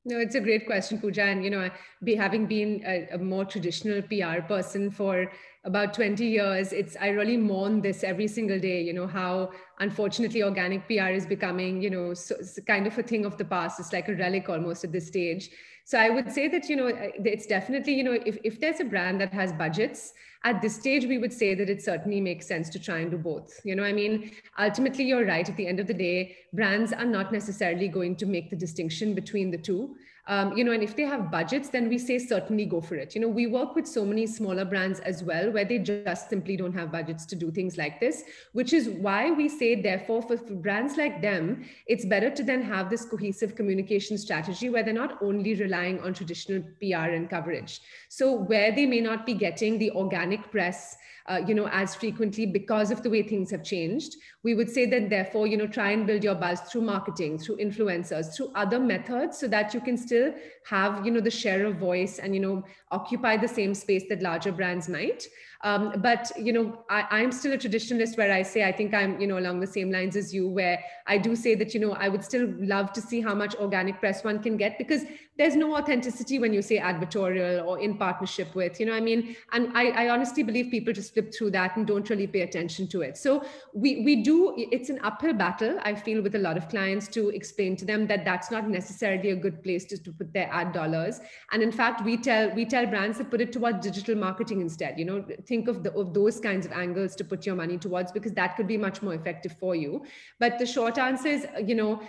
[0.06, 1.24] No, it's a great question, Pooja.
[1.24, 1.70] And you know,
[2.02, 5.30] be having been a, a, more traditional PR person for
[5.64, 8.80] about 20 years, it's I really mourn this every single day.
[8.80, 12.34] You know how unfortunately organic PR is becoming, you know, so,
[12.66, 13.78] kind of a thing of the past.
[13.78, 15.50] It's like a relic almost at this stage.
[15.90, 18.84] So I would say that you know it's definitely you know if if there's a
[18.84, 20.12] brand that has budgets
[20.44, 23.18] at this stage we would say that it certainly makes sense to try and do
[23.18, 23.58] both.
[23.64, 25.48] You know i mean ultimately you're right.
[25.48, 29.14] At the end of the day brands are not necessarily going to make the distinction
[29.14, 29.96] between the two
[30.30, 33.16] um, you know, and if they have budgets, then we say certainly go for it.
[33.16, 36.56] You know, we work with so many smaller brands as well, where they just simply
[36.56, 38.22] don't have budgets to do things like this,
[38.52, 42.88] which is why we say, therefore, for, brands like them, it's better to then have
[42.88, 47.80] this cohesive communication strategy where they're not only relying on traditional PR and coverage.
[48.08, 50.96] So where they may not be getting the organic press
[51.30, 54.16] uh, you know, as frequently because of the way things have changed.
[54.42, 57.58] We would say that therefore, you know, try and build your buzz through marketing, through
[57.58, 61.76] influencers, through other methods so that you can still have, you know, the share of
[61.76, 65.26] voice and, you know, occupy the same space that larger brands might.
[65.62, 69.20] Um, but you know, I, am still a traditionalist where I say I think I'm
[69.20, 71.92] you know along the same lines as you, where I do say that you know
[71.92, 75.04] I would still love to see how much organic press one can get because
[75.40, 79.34] there's no authenticity when you say advertorial or in partnership with, you know, I mean,
[79.52, 82.86] and I, I honestly believe people just flip through that and don't really pay attention
[82.88, 83.16] to it.
[83.16, 83.42] So
[83.72, 85.78] we we do it's an uphill battle.
[85.82, 89.30] I feel with a lot of clients to explain to them that that's not necessarily
[89.30, 91.20] a good place to, to put their ad dollars.
[91.52, 94.98] And in fact, we tell we tell brands to put it towards digital marketing instead.
[94.98, 98.12] You know, think of, the, of those kinds of angles to put your money towards
[98.12, 100.04] because that could be much more effective for you.
[100.38, 102.00] But the short answer is, you know,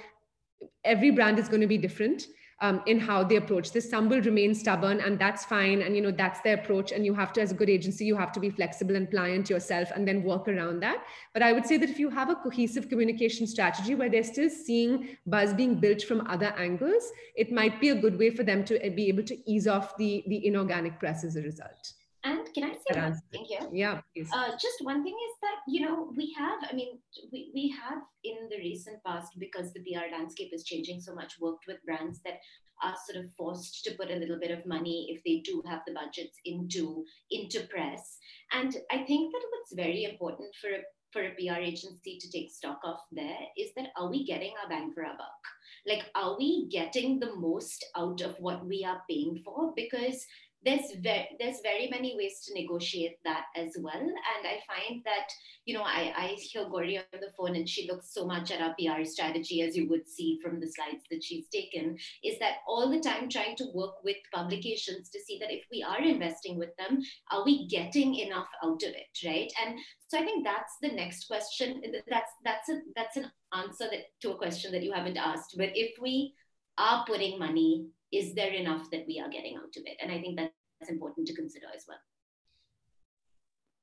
[0.86, 2.28] every brand is going to be different.
[2.68, 3.90] Um, in how they approach this.
[3.90, 5.82] Some will remain stubborn, and that's fine.
[5.82, 6.92] And you know that's their approach.
[6.92, 9.50] And you have to, as a good agency, you have to be flexible and pliant
[9.50, 11.00] yourself, and then work around that.
[11.34, 14.52] But I would say that if you have a cohesive communication strategy where they're still
[14.52, 17.04] seeing buzz being built from other angles,
[17.36, 20.12] it might be a good way for them to be able to ease off the
[20.28, 21.94] the inorganic press as a result.
[22.24, 23.68] And can I say one thing here?
[23.72, 24.30] Yeah, please.
[24.32, 27.00] Uh, just one thing is that, you know, we have, I mean,
[27.32, 31.40] we, we have in the recent past, because the PR landscape is changing so much,
[31.40, 32.40] worked with brands that
[32.84, 35.82] are sort of forced to put a little bit of money if they do have
[35.88, 38.18] the budgets into, into press.
[38.52, 42.50] And I think that what's very important for a for a PR agency to take
[42.50, 45.42] stock of there is that are we getting our bang for our buck?
[45.86, 49.74] Like, are we getting the most out of what we are paying for?
[49.76, 50.26] Because
[50.64, 53.96] there's very there's very many ways to negotiate that as well.
[53.96, 55.28] And i find that
[55.66, 58.62] you know i i hear Gauri on the phone and she looks so much at
[58.62, 62.58] our pr strategy as you would see from the slides that she's taken is that
[62.68, 66.58] all the time trying to work with publications to see that if we are investing
[66.58, 67.00] with them
[67.32, 69.52] are we getting enough out of it right?
[69.64, 71.82] And so i think that's the next question.
[72.10, 75.56] That's that's a that's an answer that to a question that you haven't asked.
[75.58, 76.34] But if we
[76.78, 79.98] are putting money is there enough that we are getting out of it?
[80.02, 81.98] And I think that's important to consider as well.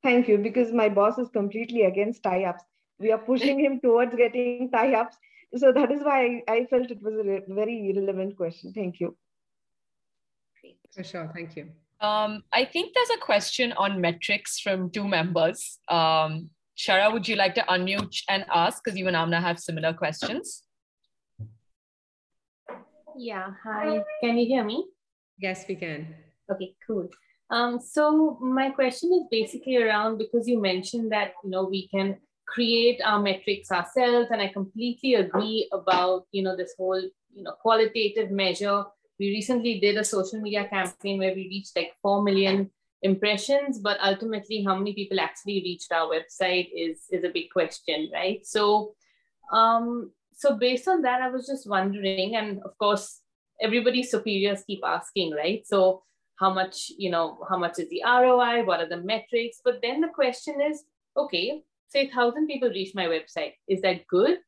[0.03, 2.63] Thank you, because my boss is completely against tie-ups.
[2.99, 5.17] We are pushing him towards getting tie-ups.
[5.57, 8.73] So that is why I felt it was a very relevant question.
[8.73, 9.17] Thank you.
[10.95, 11.31] For sure.
[11.35, 11.71] Thank you.
[12.01, 15.79] Um, I think there's a question on metrics from two members.
[15.89, 18.85] Um, Shara, would you like to unmute and ask?
[18.85, 20.63] Because you and Amna have similar questions.
[23.19, 24.05] Yeah, hi.
[24.23, 24.87] Can you hear me?
[25.39, 26.15] Yes, we can.
[26.51, 27.09] Okay, cool.
[27.51, 32.19] Um, so my question is basically around because you mentioned that you know we can
[32.47, 37.55] create our metrics ourselves, and I completely agree about you know this whole you know
[37.61, 38.85] qualitative measure.
[39.19, 42.71] We recently did a social media campaign where we reached like four million
[43.03, 48.11] impressions, but ultimately how many people actually reached our website is is a big question,
[48.15, 48.47] right?
[48.47, 48.95] So
[49.53, 53.23] um, so based on that, I was just wondering, and of course,
[53.61, 55.67] everybody's superiors keep asking, right?
[55.67, 56.05] So
[56.39, 58.65] how much, you know, how much is the ROI?
[58.65, 59.61] What are the metrics?
[59.65, 60.85] But then the question is,
[61.17, 63.55] okay, say thousand people reach my website.
[63.67, 64.39] Is that good?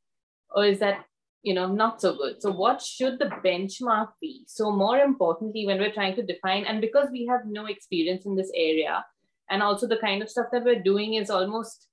[0.55, 1.07] Or is that,
[1.43, 2.41] you know, not so good?
[2.41, 4.45] So what should the benchmark be?
[4.47, 8.36] So more importantly, when we're trying to define, and because we have no experience in
[8.36, 9.05] this area,
[9.51, 11.88] and also the kind of stuff that we're doing is almost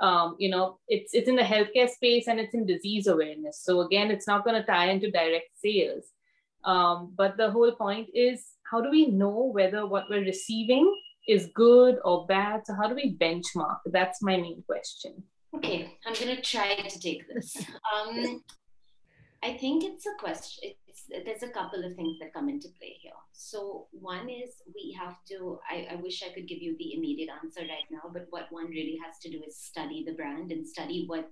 [0.00, 3.60] um, you know, it's it's in the healthcare space and it's in disease awareness.
[3.62, 6.04] So again, it's not going to tie into direct sales.
[6.64, 10.92] Um, but the whole point is, how do we know whether what we're receiving
[11.28, 12.66] is good or bad?
[12.66, 13.78] So how do we benchmark?
[13.86, 15.22] That's my main question.
[15.54, 17.56] Okay, I'm going to try to take this.
[17.94, 18.42] Um,
[19.42, 20.72] I think it's a question.
[21.08, 23.12] There's a couple of things that come into play here.
[23.32, 25.58] So one is we have to.
[25.70, 28.66] I, I wish I could give you the immediate answer right now, but what one
[28.66, 31.30] really has to do is study the brand and study what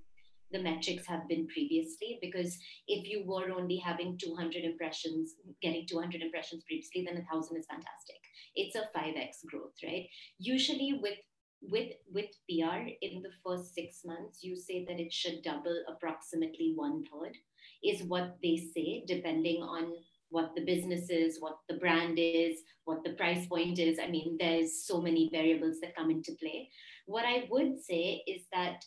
[0.53, 2.19] the metrics have been previously.
[2.21, 7.57] Because if you were only having 200 impressions, getting 200 impressions previously, then a thousand
[7.57, 8.21] is fantastic.
[8.55, 10.07] It's a 5x growth, right?
[10.39, 11.19] Usually with
[11.63, 16.73] with with PR in the first six months, you say that it should double approximately
[16.75, 17.37] one third
[17.85, 19.93] is what they say, depending on
[20.31, 23.99] what the business is, what the brand is, what the price point is.
[23.99, 26.71] I mean, there's so many variables that come into play.
[27.07, 28.85] What I would say is that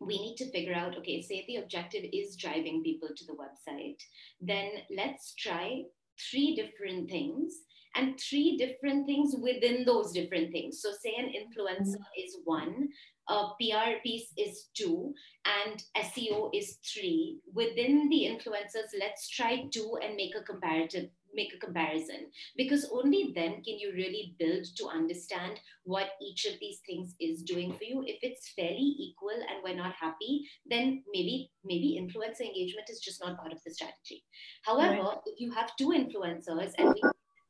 [0.00, 4.00] we need to figure out okay, say the objective is driving people to the website,
[4.40, 5.82] then let's try
[6.30, 7.54] three different things
[7.94, 10.80] and three different things within those different things.
[10.80, 12.22] So, say an influencer mm-hmm.
[12.24, 12.88] is one,
[13.28, 15.14] a PR piece is two,
[15.44, 17.40] and SEO is three.
[17.54, 22.26] Within the influencers, let's try two and make a comparative make a comparison
[22.56, 27.42] because only then can you really build to understand what each of these things is
[27.42, 32.42] doing for you if it's fairly equal and we're not happy then maybe maybe influencer
[32.42, 34.24] engagement is just not part of the strategy
[34.62, 35.18] however right.
[35.26, 37.02] if you have two influencers and we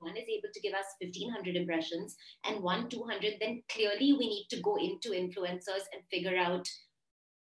[0.05, 4.47] one is able to give us 1500 impressions and one 200 then clearly we need
[4.51, 6.69] to go into influencers and figure out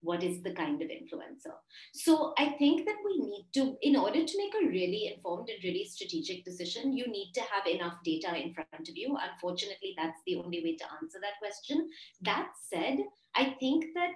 [0.02, 1.56] what is the kind of influencer.
[1.94, 5.64] So i think that we need to in order to make a really informed and
[5.64, 9.18] really strategic decision you need to have enough data in front of you.
[9.32, 11.90] Unfortunately that's the only way to answer that question.
[12.22, 13.00] That said
[13.36, 14.12] i think that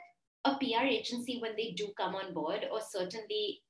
[0.46, 3.62] a pr agency when they do come on board or certainly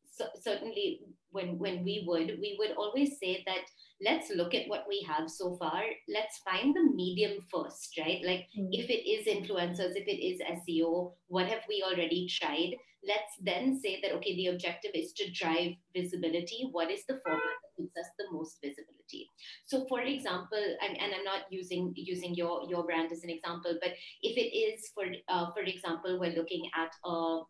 [0.44, 1.02] certainly
[1.32, 3.66] when when we would we would always say that
[4.02, 5.82] let's look at what we have so far.
[6.08, 8.22] Let's find the medium first, right?
[8.24, 8.70] Like mm-hmm.
[8.72, 12.76] if it is influencers, if it is SEO, what have we already tried?
[13.08, 16.68] Let's then say that, okay, the objective is to drive visibility.
[16.72, 19.30] What is the format that gives us the most visibility?
[19.66, 23.78] So for example, and, and I'm not using using your, your brand as an example,
[23.82, 27.42] but if it is, for, uh, for example, we're looking at a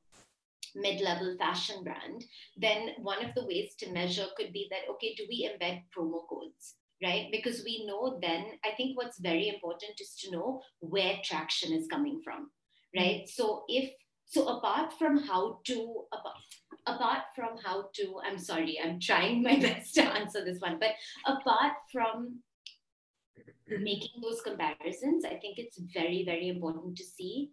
[0.75, 2.23] mid-level fashion brand,
[2.57, 6.27] then one of the ways to measure could be that, okay, do we embed promo
[6.29, 6.75] codes?
[7.03, 7.27] Right?
[7.31, 11.87] Because we know then, I think what's very important is to know where traction is
[11.87, 12.49] coming from.
[12.95, 13.27] Right.
[13.27, 13.91] So if
[14.27, 16.35] so apart from how to apart,
[16.85, 20.91] apart from how to i'm sorry i'm trying my best to answer this one but
[21.25, 22.39] apart from
[23.67, 27.51] making those comparisons i think it's very very important to see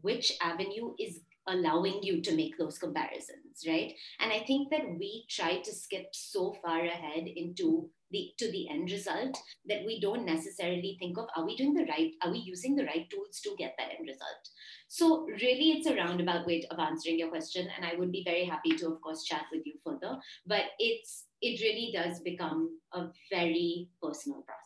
[0.00, 3.92] which avenue is allowing you to make those comparisons right?
[4.20, 8.68] And i think that we try to skip so far ahead into the to the
[8.70, 9.36] end result
[9.66, 12.84] that we don't necessarily think of are we doing the right are we using the
[12.84, 14.50] right tools to get that end result?
[14.88, 18.44] So really it's a roundabout way of answering your question and i would be very
[18.44, 23.06] happy to of course chat with you further but it's it really does become a
[23.30, 24.62] very personal process.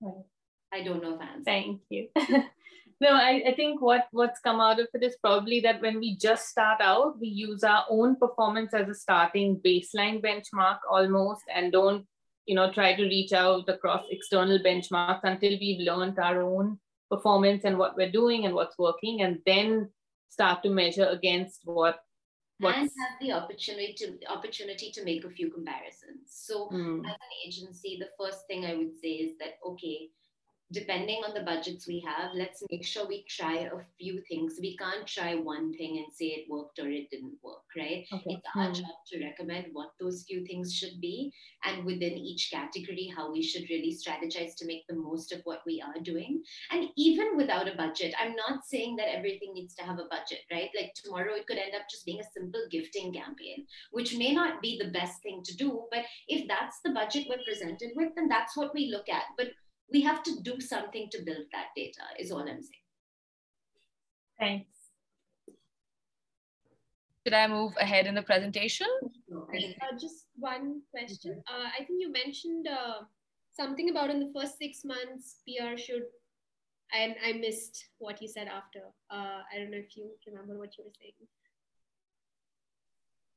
[0.00, 0.24] Right.
[0.72, 1.44] i don't know if i answered.
[1.44, 2.08] Thank you
[3.02, 6.16] no I, I think what what's come out of it is probably that when we
[6.16, 11.72] just start out we use our own performance as a starting baseline benchmark almost and
[11.72, 12.06] don't
[12.46, 16.78] you know try to reach out across external benchmarks until we've learned our own
[17.10, 19.90] performance and what we're doing and what's working and then
[20.28, 21.98] start to measure against what
[22.58, 22.78] what's...
[22.78, 27.00] and have the opportunity to opportunity to make a few comparisons so mm.
[27.00, 30.08] as an agency the first thing i would say is that okay
[30.72, 34.58] depending on the budgets we have, let's make sure we try a few things.
[34.60, 38.04] We can't try one thing and say it worked or it didn't work, right?
[38.12, 38.22] Okay.
[38.26, 38.74] It's our mm.
[38.74, 41.32] job to recommend what those few things should be.
[41.64, 45.60] And within each category, how we should really strategize to make the most of what
[45.66, 46.42] we are doing.
[46.70, 50.40] And even without a budget, I'm not saying that everything needs to have a budget,
[50.50, 50.70] right?
[50.78, 54.62] Like tomorrow, it could end up just being a simple gifting campaign, which may not
[54.62, 55.84] be the best thing to do.
[55.90, 59.24] But if that's the budget we're presented with, then that's what we look at.
[59.36, 59.48] But
[59.92, 62.86] we have to do something to build that data is all i'm saying.
[64.38, 64.68] Thanks.
[67.24, 68.88] Should i move ahead in the presentation?
[69.32, 71.42] Uh, just one question.
[71.46, 73.04] Uh, i think you mentioned uh,
[73.52, 76.04] something about in the first six months pr should
[76.92, 78.80] and i missed what you said after.
[79.10, 81.20] Uh, i don't know if you remember what you were saying.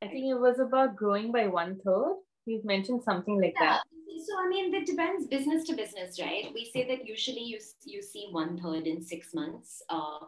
[0.01, 2.17] I think it was about growing by one third.
[2.45, 3.77] You've mentioned something like yeah.
[3.77, 3.94] that
[4.25, 6.45] so I mean, it depends business to business, right?
[6.53, 9.81] We say that usually you you see one third in six months.
[9.89, 10.25] Uh,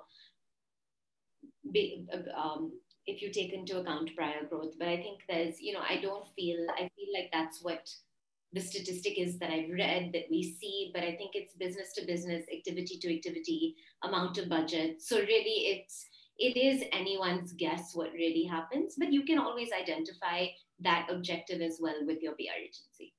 [1.72, 2.06] be,
[2.36, 2.72] um,
[3.06, 6.28] if you take into account prior growth, but I think there's, you know, I don't
[6.36, 7.90] feel I feel like that's what
[8.54, 12.06] the statistic is that I've read that we see, but I think it's business to
[12.06, 15.02] business, activity to activity, amount of budget.
[15.02, 16.06] So really, it's
[16.38, 20.46] it is anyone's guess what really happens, but you can always identify
[20.80, 23.14] that objective as well with your PR agency.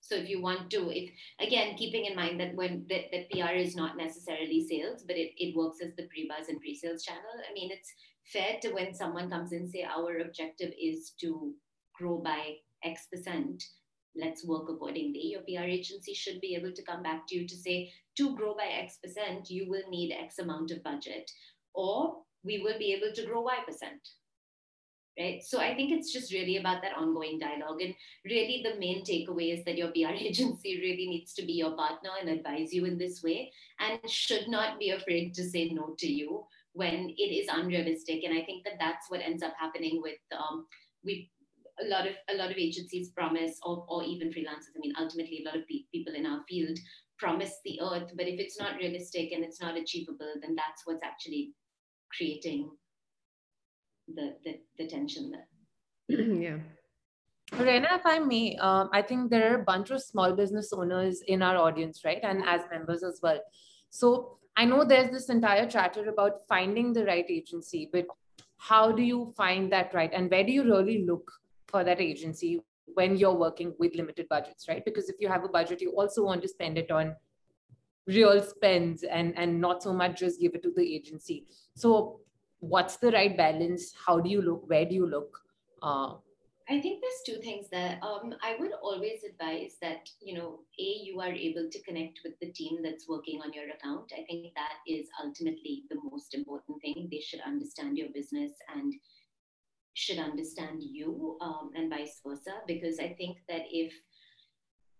[0.00, 3.54] So if you want to, if again, keeping in mind that when that, that PR
[3.54, 7.22] is not necessarily sales, but it, it works as the pre-buzz and pre-sales channel.
[7.48, 7.92] I mean, it's
[8.24, 11.54] fair to when someone comes in, say our objective is to
[11.94, 13.62] grow by X percent.
[14.16, 15.32] Let's work accordingly.
[15.32, 18.54] Your PR agency should be able to come back to you to say, to grow
[18.54, 21.30] by X percent, you will need X amount of budget,
[21.74, 24.00] or we will be able to grow Y percent
[25.18, 25.42] right?
[25.42, 27.80] So I think it's just really about that ongoing dialogue.
[27.80, 27.94] And
[28.24, 32.10] really, the main takeaway is that your PR agency really needs to be your partner
[32.20, 36.06] and advise you in this way and should not be afraid to say no to
[36.06, 38.24] you when it is unrealistic.
[38.24, 40.66] And I think that that's what ends up happening with um,
[41.04, 41.30] we
[41.82, 45.42] a lot of a lot of agencies promise or, or even freelancers i mean ultimately
[45.42, 46.78] a lot of pe- people in our field
[47.18, 51.02] promise the earth but if it's not realistic and it's not achievable then that's what's
[51.02, 51.52] actually
[52.14, 52.70] creating
[54.14, 56.58] the the, the tension there yeah
[57.58, 61.20] Reyna, if I may, um, I think there are a bunch of small business owners
[61.26, 62.20] in our audience, right?
[62.22, 63.40] And as members as well.
[63.90, 68.06] So I know there's this entire chatter about finding the right agency, but
[68.58, 70.10] how do you find that right?
[70.12, 71.30] And where do you really look
[71.66, 72.60] for that agency
[72.94, 74.84] when you're working with limited budgets, right?
[74.84, 77.16] Because if you have a budget, you also want to spend it on
[78.06, 81.46] real spends and, and not so much just give it to the agency.
[81.74, 82.20] So
[82.60, 83.92] what's the right balance?
[84.06, 84.68] How do you look?
[84.68, 85.38] Where do you look?
[85.82, 86.14] Uh,
[86.68, 87.98] I think there's two things there.
[88.00, 92.34] Um, I would always advise that, you know, A, you are able to connect with
[92.40, 94.12] the team that's working on your account.
[94.16, 97.08] I think that is ultimately the most important thing.
[97.10, 98.94] They should understand your business and
[99.94, 102.60] should understand you um, and vice versa.
[102.68, 103.92] Because I think that if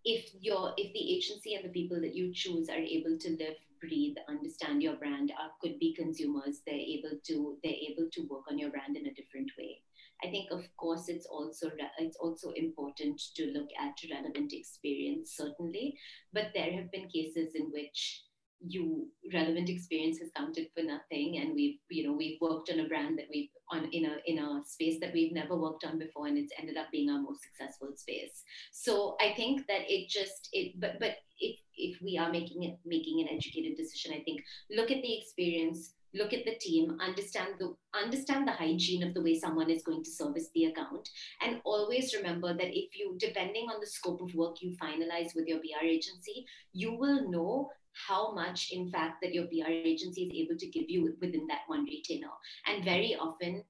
[0.03, 3.55] if your if the agency and the people that you choose are able to live
[3.81, 8.43] breathe understand your brand are could be consumers they're able to they're able to work
[8.49, 9.81] on your brand in a different way
[10.23, 15.97] I think, of course, it's also it's also important to look at relevant experience, certainly.
[16.31, 18.21] But there have been cases in which
[18.67, 22.87] you relevant experience has counted for nothing, and we've you know we've worked on a
[22.87, 26.27] brand that we've on in a in a space that we've never worked on before,
[26.27, 28.43] and it's ended up being our most successful space.
[28.71, 32.77] So I think that it just it but but if if we are making it
[32.85, 37.53] making an educated decision, I think look at the experience look at the team understand
[37.59, 41.07] the understand the hygiene of the way someone is going to service the account
[41.41, 45.47] and always remember that if you depending on the scope of work you finalize with
[45.47, 47.69] your pr agency you will know
[48.07, 51.61] how much in fact that your pr agency is able to give you within that
[51.67, 52.31] one retainer
[52.67, 53.63] and very often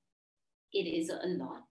[0.73, 1.67] it is a lot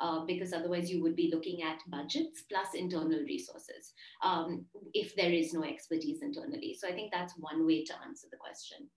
[0.00, 3.92] uh, because otherwise you would be looking at budgets plus internal resources
[4.22, 6.76] um, if there is no expertise internally.
[6.78, 8.88] So I think that's one way to answer the question.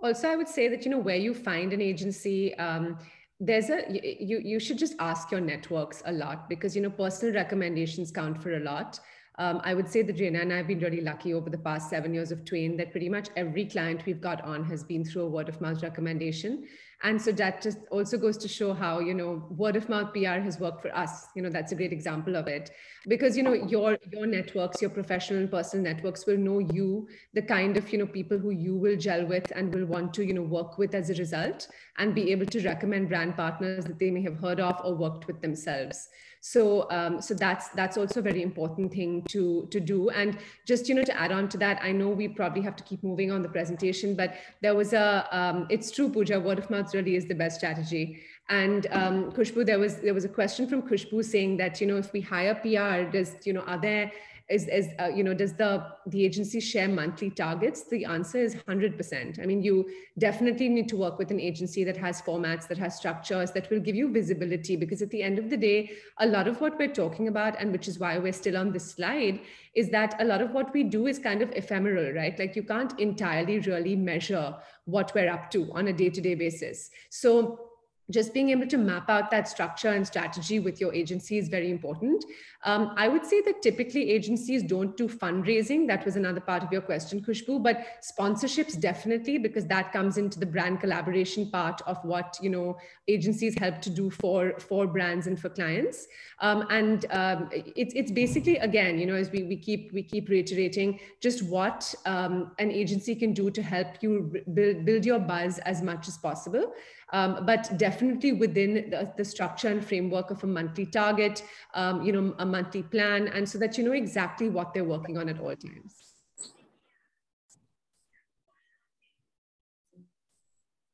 [0.00, 2.98] Also, I would say that, you know, where you find an agency, um,
[3.40, 7.34] there's a you you should just ask your networks a lot because you know personal
[7.34, 9.00] recommendations count for a lot
[9.36, 11.90] um, I would say that Reyna and I have been really lucky over the past
[11.90, 15.22] seven years of Twain that pretty much every client we've got on has been through
[15.22, 16.64] a word of mouth recommendation.
[17.02, 20.40] And so that just also goes to show how, you know, word of mouth PR
[20.40, 21.26] has worked for us.
[21.34, 22.70] You know, that's a great example of it.
[23.08, 27.42] Because, you know, your your networks, your professional and personal networks will know you, the
[27.42, 30.32] kind of, you know, people who you will gel with and will want to, you
[30.32, 31.68] know, work with as a result
[31.98, 35.26] and be able to recommend brand partners that they may have heard of or worked
[35.26, 36.08] with themselves
[36.46, 40.10] so um, so that's that's also a very important thing to to do.
[40.10, 40.36] And
[40.66, 43.02] just you know to add on to that i know we probably have to keep
[43.02, 46.38] moving on the presentation but there was a um, it's true Pooja.
[46.38, 48.20] Word of mouth really is the best strategy.
[48.50, 51.96] And um, Kushbu, there was there was a question from Kushbu saying that you know
[51.96, 54.12] if we hire PR, does you know are there
[54.50, 57.84] is, is uh, you know, does the, the agency share monthly targets?
[57.84, 59.42] The answer is 100%.
[59.42, 59.88] I mean, you
[60.18, 63.80] definitely need to work with an agency that has formats, that has structures, that will
[63.80, 66.92] give you visibility, because at the end of the day, a lot of what we're
[66.92, 69.40] talking about, and which is why we're still on this slide,
[69.74, 72.38] is that a lot of what we do is kind of ephemeral, right?
[72.38, 76.90] Like you can't entirely really measure what we're up to on a day-to-day basis.
[77.08, 77.70] So
[78.10, 81.70] just being able to map out that structure and strategy with your agency is very
[81.70, 82.24] important.
[82.64, 85.86] Um, I would say that typically agencies don't do fundraising.
[85.86, 90.40] That was another part of your question, Kushbu, but sponsorships definitely, because that comes into
[90.40, 95.26] the brand collaboration part of what you know agencies help to do for, for brands
[95.26, 96.06] and for clients.
[96.40, 100.28] Um, and um, it's, it's basically, again, you know, as we, we, keep, we keep
[100.28, 105.58] reiterating, just what um, an agency can do to help you build, build your buzz
[105.60, 106.72] as much as possible
[107.14, 111.44] um, but definitely within the, the, structure and framework of a monthly target,
[111.74, 115.18] um, you know, a monthly plan, and so that you know exactly what they're working
[115.18, 115.92] on at all times.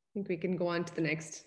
[0.05, 1.43] I think we can go on to the next.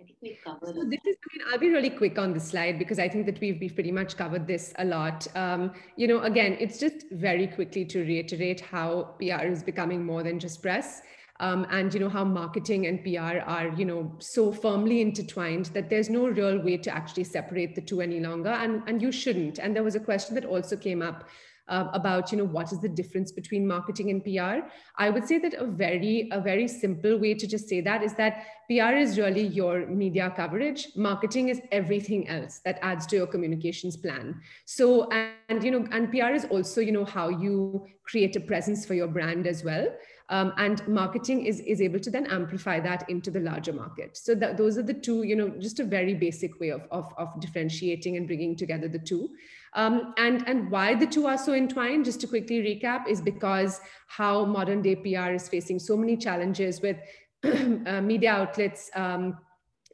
[0.00, 0.74] I think we've covered.
[0.76, 3.26] So this is, I mean, I'll be really quick on this slide because I think
[3.26, 5.26] that we've, we've pretty much covered this a lot.
[5.34, 10.22] Um, you know, again, it's just very quickly to reiterate how PR is becoming more
[10.22, 11.02] than just press
[11.40, 15.90] um, and you know how marketing and PR are you know so firmly intertwined that
[15.90, 19.58] there's no real way to actually separate the two any longer, and and you shouldn't.
[19.58, 21.28] And there was a question that also came up.
[21.68, 24.64] Uh, about you know what is the difference between marketing and PR.
[24.98, 28.14] I would say that a very a very simple way to just say that is
[28.14, 30.86] that PR is really your media coverage.
[30.94, 34.40] Marketing is everything else that adds to your communications plan.
[34.64, 38.40] So and, and you know and PR is also you know how you create a
[38.40, 39.88] presence for your brand as well.
[40.28, 44.16] Um, and marketing is, is able to then amplify that into the larger market.
[44.16, 47.12] So that, those are the two, you know, just a very basic way of, of,
[47.16, 49.30] of differentiating and bringing together the two.
[49.74, 53.80] Um, and, and why the two are so entwined, just to quickly recap, is because
[54.08, 56.96] how modern day PR is facing so many challenges with
[57.44, 59.36] uh, media outlets um,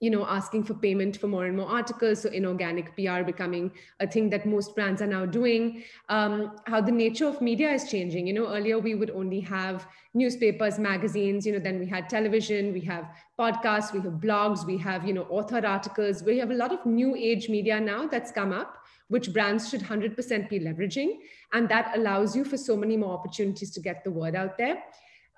[0.03, 2.23] you know, asking for payment for more and more articles.
[2.23, 5.85] So inorganic PR becoming a thing that most brands are now doing.
[6.09, 8.27] Um, how the nature of media is changing.
[8.27, 11.47] You know, earlier we would only have newspapers, magazines.
[11.47, 15.15] You know, then we had television, we have podcasts, we have blogs, we have you
[15.15, 16.25] know author articles.
[16.25, 18.79] We have a lot of new age media now that's come up
[19.09, 21.19] which brands should 100% be leveraging.
[21.53, 24.83] And that allows you for so many more opportunities to get the word out there.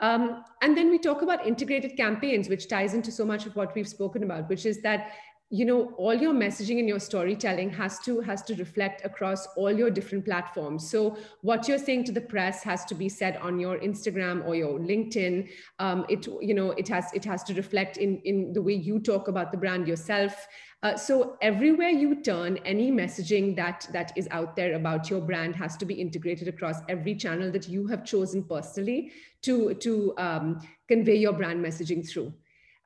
[0.01, 3.75] Um, and then we talk about integrated campaigns, which ties into so much of what
[3.75, 5.13] we've spoken about, which is that
[5.51, 9.71] you know all your messaging and your storytelling has to has to reflect across all
[9.71, 10.91] your different platforms.
[10.91, 14.57] So what you're saying to the press has to be said on your instagram or
[14.57, 15.49] your linkedin.
[15.79, 18.99] Um, it you know it has it has to reflect in in the way you
[18.99, 20.47] talk about the brand yourself
[20.85, 25.57] uh, so everywhere you turn, any messaging that that is out there about your brand
[25.57, 29.11] has to be integrated across every channel that you have chosen personally
[29.41, 32.33] to to um, convey your brand messaging through.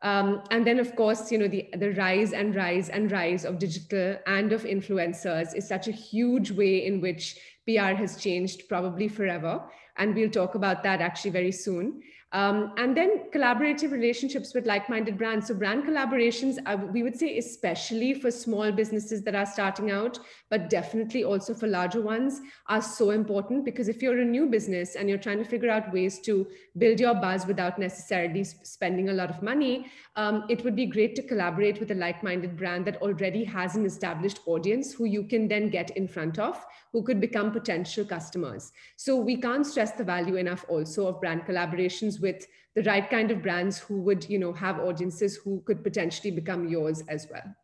[0.02, 3.58] Um, and then, of course, you know the the rise and rise and rise of
[3.58, 7.36] digital and of influencers is such a huge way in which
[7.66, 9.60] PR has changed, probably forever.
[9.96, 12.00] And we'll talk about that actually very soon.
[12.32, 15.46] Um, and then collaborative relationships with like-minded brands.
[15.46, 16.58] So brand collaborations,
[16.92, 20.18] we would say, especially for small businesses that are starting out,
[20.50, 24.94] but definitely also for larger ones, are so important because if you're a new business
[24.94, 29.12] and you're trying to figure out ways to build your buzz without necessarily spending a
[29.14, 33.00] lot of money, um, it would be great to collaborate with a like-minded brand that
[33.00, 36.62] already has an established audience who you can then get in front of,
[36.92, 38.72] who could become potential customers.
[38.96, 43.30] So we can't stress the value enough also of brand collaborations with the right kind
[43.30, 47.54] of brands who would you know have audiences who could potentially become yours as well.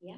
[0.00, 0.16] Yeah.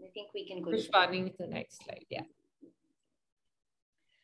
[0.00, 2.22] I think we can go responding to the next slide yeah.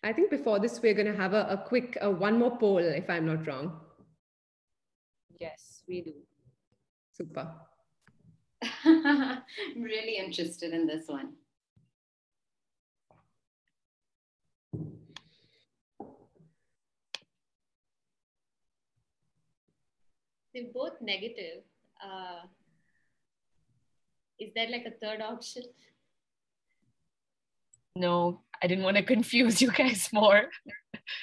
[0.03, 2.79] I think before this we're going to have a, a quick uh, one more poll
[2.79, 3.81] if i'm not wrong.
[5.41, 6.14] Yes we do.
[7.12, 7.53] Super
[8.84, 11.32] i'm really interested in this one
[20.54, 21.64] They're both negative.
[22.00, 22.46] Uh,
[24.38, 25.64] is there like a third option?
[27.96, 30.44] No, I didn't want to confuse you guys more.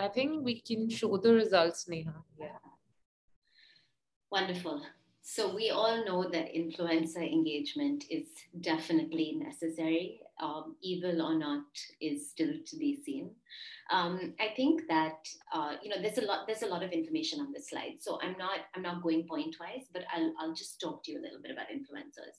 [0.00, 2.14] I think we can show the results, Neha.
[2.38, 2.58] Yeah.
[4.30, 4.82] Wonderful.
[5.22, 8.26] So we all know that influencer engagement is
[8.62, 10.22] definitely necessary.
[10.42, 11.66] Um, evil or not
[12.00, 13.30] is still to be seen.
[13.92, 17.40] Um, I think that uh, you know there's a lot there's a lot of information
[17.40, 17.96] on this slide.
[18.00, 21.18] So I'm not I'm not going point wise, but I'll I'll just talk to you
[21.18, 22.38] a little bit about influencers.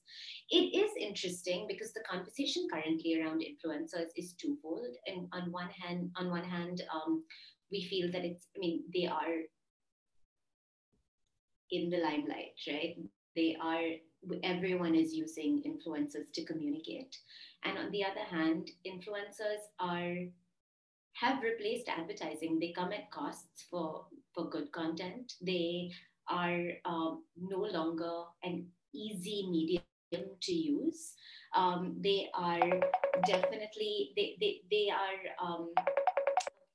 [0.50, 4.96] It is interesting because the conversation currently around influencers is twofold.
[5.06, 7.24] And on one hand, on one hand, um,
[7.72, 9.36] we feel that it's I mean they are
[11.72, 12.98] in the limelight, right?
[13.36, 13.82] They are,
[14.44, 17.16] everyone is using influencers to communicate.
[17.64, 20.16] And on the other hand, influencers are,
[21.14, 22.60] have replaced advertising.
[22.60, 24.06] They come at costs for,
[24.36, 25.34] for good content.
[25.42, 25.92] They
[26.30, 29.84] are um, no longer an easy medium
[30.42, 31.14] to use.
[31.56, 32.60] Um, they are
[33.26, 35.74] definitely, they, they, they are, um,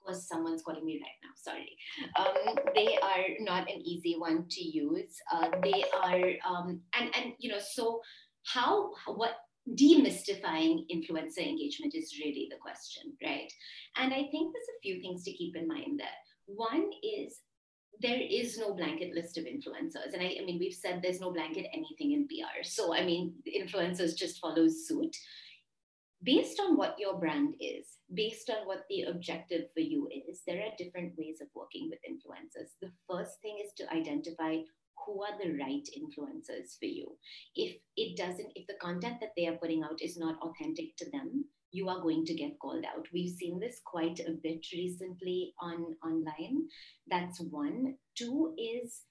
[0.07, 1.35] course, someone's calling me right now.
[1.37, 1.77] Sorry.
[2.19, 5.17] Um, they are not an easy one to use.
[5.33, 8.01] Uh, they are, um, and and you know, so
[8.45, 9.37] how what
[9.75, 13.53] demystifying influencer engagement is really the question, right?
[13.97, 16.09] And I think there's a few things to keep in mind there.
[16.47, 17.41] One is
[18.01, 20.13] there is no blanket list of influencers.
[20.13, 22.63] And I, I, mean, we've said there's no blanket anything in PR.
[22.63, 25.17] So, I mean, influencers just follow suit
[26.27, 30.61] based on what your brand is, based on what the objective for you is, there
[30.61, 32.71] are different ways of working with influencers.
[32.83, 34.57] The first thing is to identify
[35.07, 37.17] who are the right influencers for you.
[37.55, 41.11] If it doesn't, if the content that they are putting out is not authentic to
[41.13, 43.07] them, you are going to get called out.
[43.13, 46.67] We've seen this quite a bit recently on online.
[47.09, 47.95] That's one.
[48.17, 49.03] Two is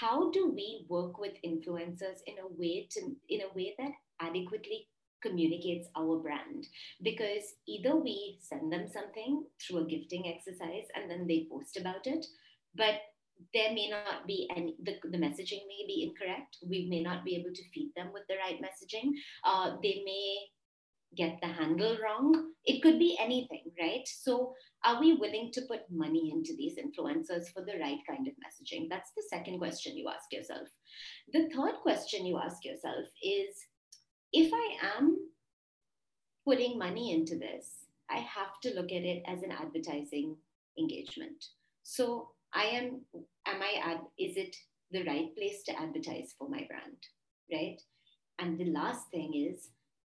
[0.00, 4.88] how do we work with influencers in a way to in a way that adequately
[5.26, 6.66] communicates our brand.
[7.02, 12.06] Because either we send them something through a gifting exercise and then they post about
[12.06, 12.26] it
[12.76, 13.00] but
[13.52, 16.58] there may not be any the, the messaging may be incorrect.
[16.66, 19.10] We may not be able to feed them with the right messaging.
[19.44, 20.36] Uh, they may
[21.16, 22.52] get the handle wrong.
[22.64, 24.06] It could be anything right?
[24.06, 24.54] So
[24.84, 28.88] are we willing to put money into these influencers for the right kind of messaging?
[28.88, 30.68] That's the second question you ask yourself.
[31.32, 33.54] The third question you ask yourself is
[34.32, 35.16] if i am
[36.44, 40.36] putting money into this i have to look at it as an advertising
[40.78, 41.46] engagement
[41.82, 43.02] so I am,
[43.46, 44.56] am I, ad, is it
[44.90, 46.96] the right place to advertise for my brand,
[47.52, 47.80] right?
[48.38, 49.68] And the last thing is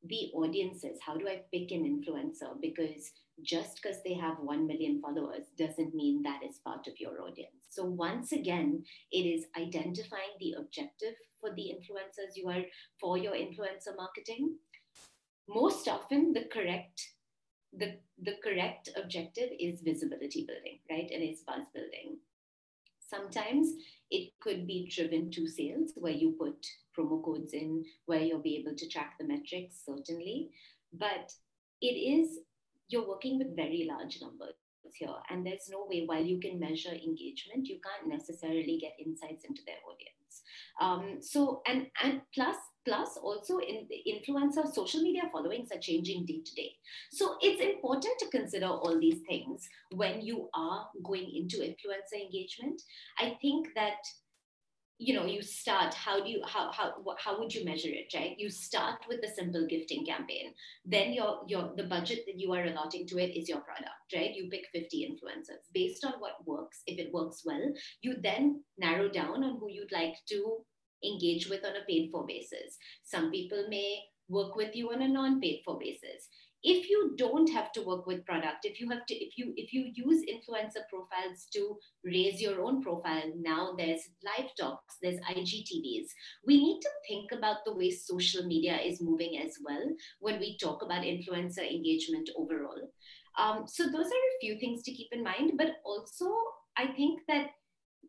[0.04, 0.98] the audiences.
[1.00, 2.60] How do I pick an influencer?
[2.60, 7.20] Because just because they have 1 million followers doesn't mean that is part of your
[7.22, 7.66] audience.
[7.68, 12.64] So, once again, it is identifying the objective for the influencers you are
[13.00, 14.56] for your influencer marketing.
[15.48, 17.00] Most often, the correct
[17.72, 21.10] the, the correct objective is visibility building, right?
[21.12, 22.18] And it's buzz building.
[23.00, 23.68] Sometimes
[24.10, 26.66] it could be driven to sales where you put
[26.96, 30.50] promo codes in, where you'll be able to track the metrics, certainly.
[30.92, 31.32] But
[31.80, 32.38] it is,
[32.92, 34.54] you're working with very large numbers
[34.94, 35.08] here.
[35.30, 39.62] And there's no way, while you can measure engagement, you can't necessarily get insights into
[39.66, 40.42] their audience.
[40.80, 46.26] Um, so, and, and plus, plus also in the influencer social media followings are changing
[46.26, 46.72] day to day
[47.12, 52.82] so it's important to consider all these things when you are going into influencer engagement
[53.18, 53.98] i think that
[55.06, 58.34] you know you start how do you how how how would you measure it right
[58.38, 60.52] you start with a simple gifting campaign
[60.84, 64.34] then your your the budget that you are allotting to it is your product right
[64.34, 67.72] you pick 50 influencers based on what works if it works well
[68.02, 70.64] you then narrow down on who you'd like to
[71.04, 72.78] engage with on a paid for basis.
[73.04, 73.98] Some people may
[74.28, 76.28] work with you on a non-paid for basis.
[76.62, 79.72] If you don't have to work with product, if you have to, if you if
[79.72, 86.06] you use influencer profiles to raise your own profile, now there's live talks, there's IGTVs.
[86.46, 89.84] We need to think about the way social media is moving as well
[90.20, 92.80] when we talk about influencer engagement overall.
[93.38, 96.32] Um, so those are a few things to keep in mind, but also
[96.76, 97.50] I think that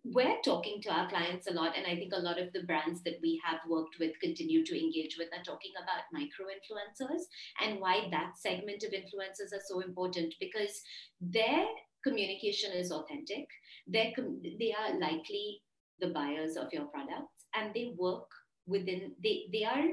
[0.05, 3.01] we're talking to our clients a lot, and I think a lot of the brands
[3.03, 7.21] that we have worked with continue to engage with are talking about micro influencers
[7.61, 10.81] and why that segment of influencers are so important because
[11.21, 11.65] their
[12.03, 13.47] communication is authentic.
[13.87, 14.11] They're
[14.59, 15.61] they are likely
[15.99, 18.29] the buyers of your products, and they work
[18.67, 19.13] within.
[19.23, 19.87] They they are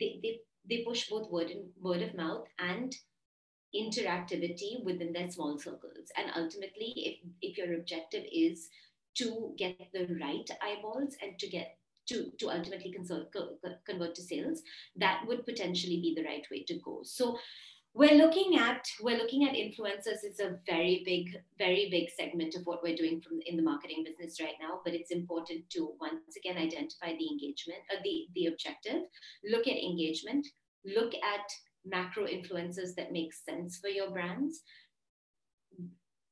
[0.00, 2.94] they they, they push both word and word of mouth and
[3.74, 8.68] interactivity within their small circles and ultimately if, if your objective is
[9.14, 11.76] to get the right eyeballs and to get
[12.08, 13.32] to, to ultimately consult,
[13.86, 14.62] convert to sales,
[14.96, 17.00] that would potentially be the right way to go.
[17.04, 17.38] So
[17.94, 22.62] we're looking at we're looking at influencers it's a very big very big segment of
[22.64, 26.36] what we're doing from in the marketing business right now but it's important to once
[26.38, 29.02] again identify the engagement uh, the the objective.
[29.44, 30.46] Look at engagement.
[30.84, 31.46] Look at
[31.84, 34.62] macro influencers that make sense for your brands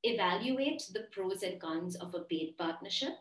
[0.02, 3.12] evaluate the pros and cons of a paid partnership.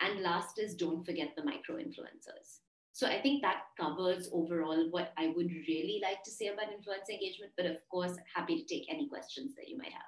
[0.00, 2.60] And last is don't forget the micro influencers.
[2.92, 7.14] So I think that covers overall what I would really like to say about influencer
[7.14, 10.02] engagement, but of course, happy to take any questions that you might have.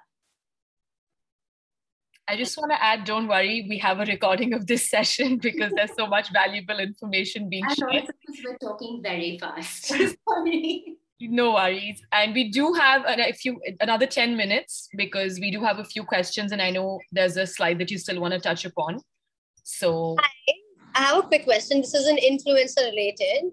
[2.27, 5.71] I just want to add, don't worry, we have a recording of this session because
[5.75, 8.07] there's so much valuable information being shared.
[8.43, 9.85] we're talking very fast.
[10.29, 10.97] Sorry.
[11.19, 12.01] No worries.
[12.11, 16.03] And we do have a few another 10 minutes because we do have a few
[16.03, 18.99] questions and I know there's a slide that you still want to touch upon.
[19.63, 20.29] So Hi.
[20.95, 21.81] I have a quick question.
[21.81, 23.51] This is an influencer related.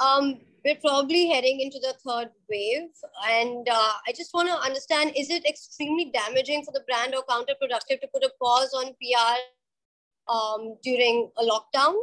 [0.00, 2.88] Um, we're probably heading into the third wave.
[3.28, 7.24] And uh, I just want to understand, is it extremely damaging for the brand or
[7.24, 11.94] counterproductive to put a pause on PR um, during a lockdown?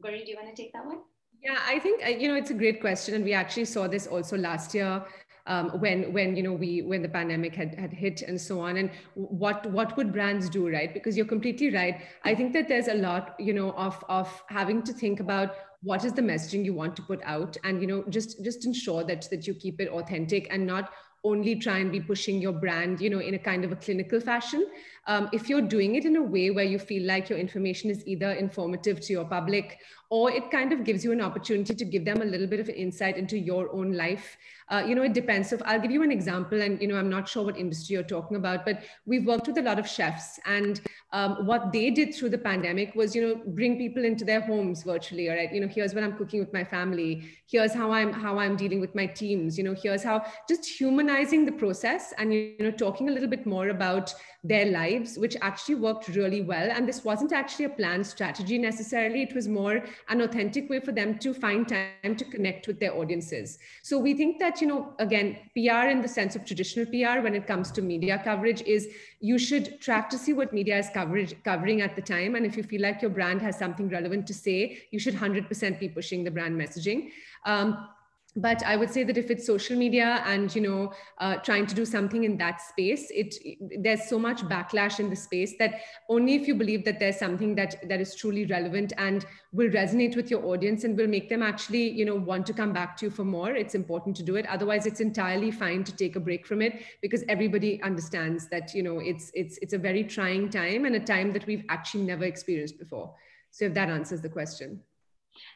[0.00, 0.98] Gauri, do you want to take that one?
[1.44, 4.06] Yeah, I think uh, you know it's a great question, and we actually saw this
[4.06, 5.04] also last year
[5.46, 8.78] um, when when you know we when the pandemic had had hit and so on.
[8.78, 10.94] And what what would brands do, right?
[10.94, 12.00] Because you're completely right.
[12.24, 16.02] I think that there's a lot you know of of having to think about what
[16.02, 19.28] is the messaging you want to put out, and you know just just ensure that
[19.30, 20.92] that you keep it authentic and not
[21.24, 24.20] only try and be pushing your brand, you know, in a kind of a clinical
[24.20, 24.66] fashion.
[25.06, 28.06] Um, if you're doing it in a way where you feel like your information is
[28.06, 29.78] either informative to your public
[30.14, 32.68] or it kind of gives you an opportunity to give them a little bit of
[32.68, 34.36] insight into your own life.
[34.68, 35.50] Uh, you know it depends.
[35.50, 38.10] So i'll give you an example and you know i'm not sure what industry you're
[38.12, 40.80] talking about but we've worked with a lot of chefs and
[41.12, 44.82] um, what they did through the pandemic was you know bring people into their homes
[44.82, 45.52] virtually all right?
[45.52, 47.10] You know here's what i'm cooking with my family.
[47.54, 49.58] Here's how i'm how i'm dealing with my teams.
[49.58, 53.44] You know here's how just humanizing the process and you know talking a little bit
[53.44, 54.14] more about
[54.52, 56.70] their lives which actually worked really well.
[56.70, 59.22] And this wasn't actually a planned strategy necessarily.
[59.22, 62.94] It was more an authentic way for them to find time to connect with their
[62.94, 67.20] audiences so we think that you know, again, PR in the sense of traditional PR
[67.22, 68.88] when it comes to media coverage is
[69.20, 72.34] you should track to see what media is coverage, covering at the time.
[72.34, 75.80] And if you feel like your brand has something relevant to say, you should 100%
[75.80, 77.10] be pushing the brand messaging.
[77.44, 77.88] Um,
[78.36, 81.74] but i would say that if it's social media and you know uh, trying to
[81.74, 85.80] do something in that space it, it, there's so much backlash in the space that
[86.08, 90.16] only if you believe that there's something that that is truly relevant and will resonate
[90.16, 93.06] with your audience and will make them actually you know want to come back to
[93.06, 94.46] you for more it's important to do it.
[94.46, 98.82] Otherwise it's entirely fine to take a break from it because everybody understands that you
[98.82, 102.24] know it's it's it's a very trying time and a time that we've actually never
[102.24, 103.14] experienced before.
[103.50, 104.80] So if that answers the question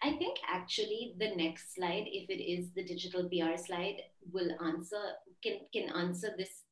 [0.02, 3.96] I think actually the next slide, if it is the digital PR slide,
[4.32, 5.02] will answer
[5.42, 6.64] can can answer this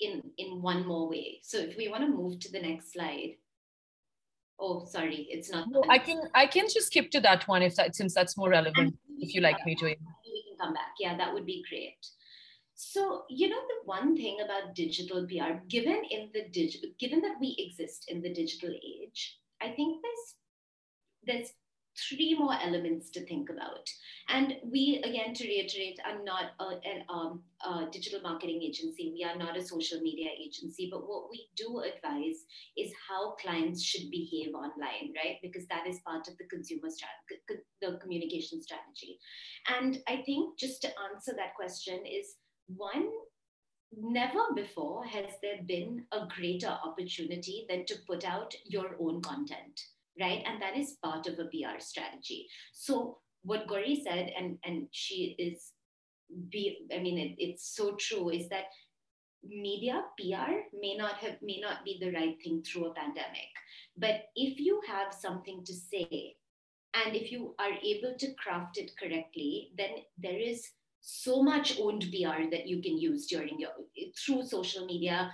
[0.00, 1.40] in in one more way.
[1.42, 3.36] So if we want to move to the next slide.
[4.60, 5.68] Oh, sorry, it's not.
[5.70, 8.50] No, I can I can just skip to that one if that since that's more
[8.50, 8.98] relevant.
[9.20, 9.84] If you like me to.
[9.84, 10.94] We can come back.
[10.98, 12.04] Yeah, that would be great.
[12.80, 17.34] So, you know, the one thing about digital PR, given in the digital, given that
[17.40, 20.34] we exist in the digital age, I think there's
[21.26, 21.52] there's
[22.08, 23.88] three more elements to think about.
[24.28, 29.12] And we, again, to reiterate, are not a, a, um, a, digital marketing agency.
[29.14, 30.88] We are not a social media agency.
[30.92, 32.44] But what we do advise
[32.76, 35.36] is how clients should behave online, right?
[35.42, 39.18] Because that is part of the consumer strategy, the communication strategy.
[39.68, 42.36] And I think just to answer that question is
[42.66, 43.08] one,
[43.96, 49.80] never before has there been a greater opportunity than to put out your own content
[50.20, 50.42] right?
[50.46, 52.48] And that is part of a PR strategy.
[52.72, 55.72] So what Gauri said, and, and she is,
[56.50, 58.64] be, I mean, it, it's so true, is that
[59.44, 63.48] media PR may not have may not be the right thing through a pandemic.
[63.96, 66.36] But if you have something to say,
[66.94, 70.68] and if you are able to craft it correctly, then there is
[71.00, 73.70] so much owned PR that you can use during your
[74.16, 75.30] through social media,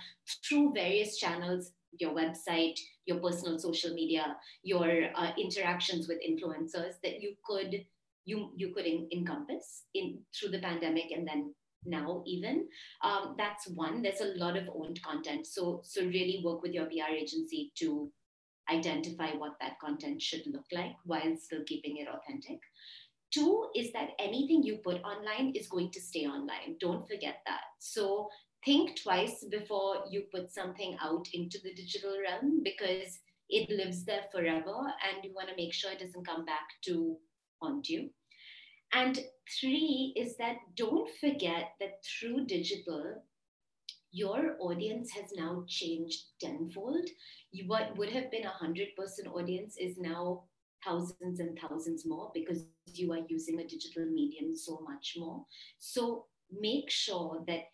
[0.47, 7.21] through various channels, your website, your personal social media, your uh, interactions with influencers that
[7.21, 7.85] you could
[8.25, 11.53] you you could in, encompass in through the pandemic and then
[11.85, 12.67] now even.
[13.03, 14.01] Um, that's one.
[14.01, 15.47] There's a lot of owned content.
[15.47, 18.11] So so really work with your pr agency to
[18.69, 22.59] identify what that content should look like while still keeping it authentic.
[23.31, 26.77] Two is that anything you put online is going to stay online.
[26.79, 27.61] Don't forget that.
[27.79, 28.29] So
[28.65, 34.25] think twice before you put something out into the digital realm because it lives there
[34.31, 37.15] forever and you want to make sure it doesn't come back to
[37.61, 38.09] haunt you.
[38.91, 39.19] And
[39.59, 43.23] three is that don't forget that through digital,
[44.11, 47.05] your audience has now changed tenfold.
[47.67, 50.43] What would have been a 100 person audience is now
[50.83, 52.63] thousands and thousands more because
[52.93, 55.45] you are using a digital medium so much more.
[55.79, 57.65] So make sure that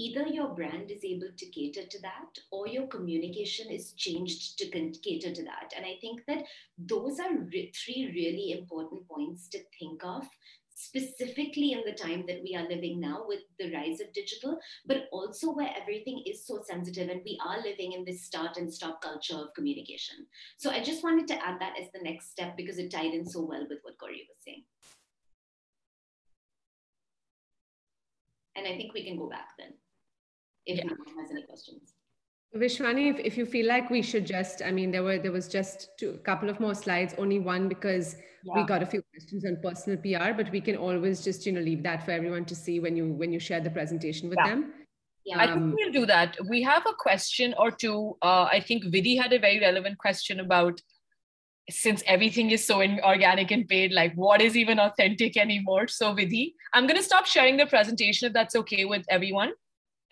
[0.00, 4.66] either your brand is able to cater to that or your communication is changed to
[4.70, 5.74] cater to that.
[5.76, 6.44] And I think that
[6.78, 10.24] those are re- three really important points to think of
[10.74, 15.08] specifically in the time that we are living now with the rise of digital, but
[15.12, 19.02] also where everything is so sensitive and we are living in this start and stop
[19.02, 20.16] culture of communication.
[20.56, 23.26] So I just wanted to add that as the next step because it tied in
[23.26, 24.64] so well with what Gauri was saying.
[28.56, 29.74] And I think we can go back then
[30.66, 30.82] if yeah.
[30.84, 31.94] anyone has any questions.
[32.56, 35.46] Vishwani, if, if you feel like we should just, I mean, there were there was
[35.46, 38.54] just a couple of more slides, only one because yeah.
[38.56, 41.60] we got a few questions on personal PR, but we can always just you know
[41.60, 44.48] leave that for everyone to see when you when you share the presentation with yeah.
[44.48, 44.72] them.
[45.24, 46.36] Yeah, um, I think we'll do that.
[46.48, 48.16] We have a question or two.
[48.20, 50.80] Uh, I think Vidhi had a very relevant question about
[51.68, 55.86] since everything is so organic and paid, like what is even authentic anymore?
[55.86, 59.52] So Vidhi, I'm going to stop sharing the presentation if that's okay with everyone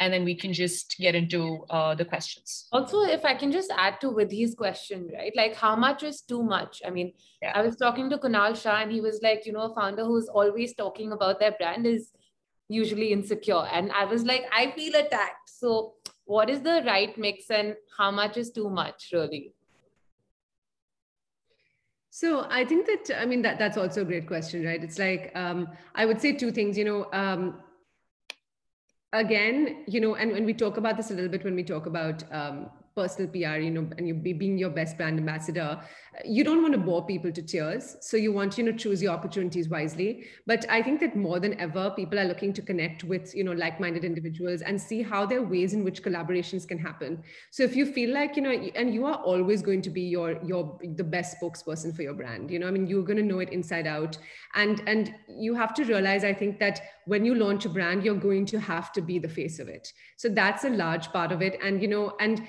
[0.01, 2.69] and then we can just get into uh, the questions.
[2.73, 5.33] Also, if I can just add to Vidhi's question, right?
[5.35, 6.81] Like, how much is too much?
[6.87, 7.53] I mean, yeah.
[7.55, 10.29] I was talking to Kunal Shah, and he was like, you know, a founder who's
[10.29, 12.13] always talking about their brand is
[12.69, 13.67] usually insecure.
[13.73, 15.51] And I was like, I feel attacked.
[15.51, 15.95] So,
[16.25, 19.55] what is the right mix and how much is too much, really?
[22.11, 24.83] So I think that I mean that that's also a great question, right?
[24.83, 26.77] It's like um, I would say two things.
[26.77, 27.61] You know, um,
[29.13, 31.87] again, you know, and when we talk about this a little bit, when we talk
[31.87, 35.81] about um, personal PR, you know, and you be being your best brand ambassador,
[36.25, 37.97] you don't want to bore people to tears.
[38.01, 40.25] So you want to, you know, choose your opportunities wisely.
[40.47, 43.53] But I think that more than ever, people are looking to connect with, you know,
[43.53, 47.23] like-minded individuals and see how there are ways in which collaborations can happen.
[47.51, 50.29] So if you feel like, you know, and you are always going to be your
[50.45, 53.39] your the best spokesperson for your brand, you know, I mean, you're going to know
[53.39, 54.19] it inside out.
[54.55, 58.25] And and you have to realize, I think that when you launch a brand, you're
[58.29, 59.93] going to have to be the face of it.
[60.17, 61.59] So that's a large part of it.
[61.63, 62.43] And you know, and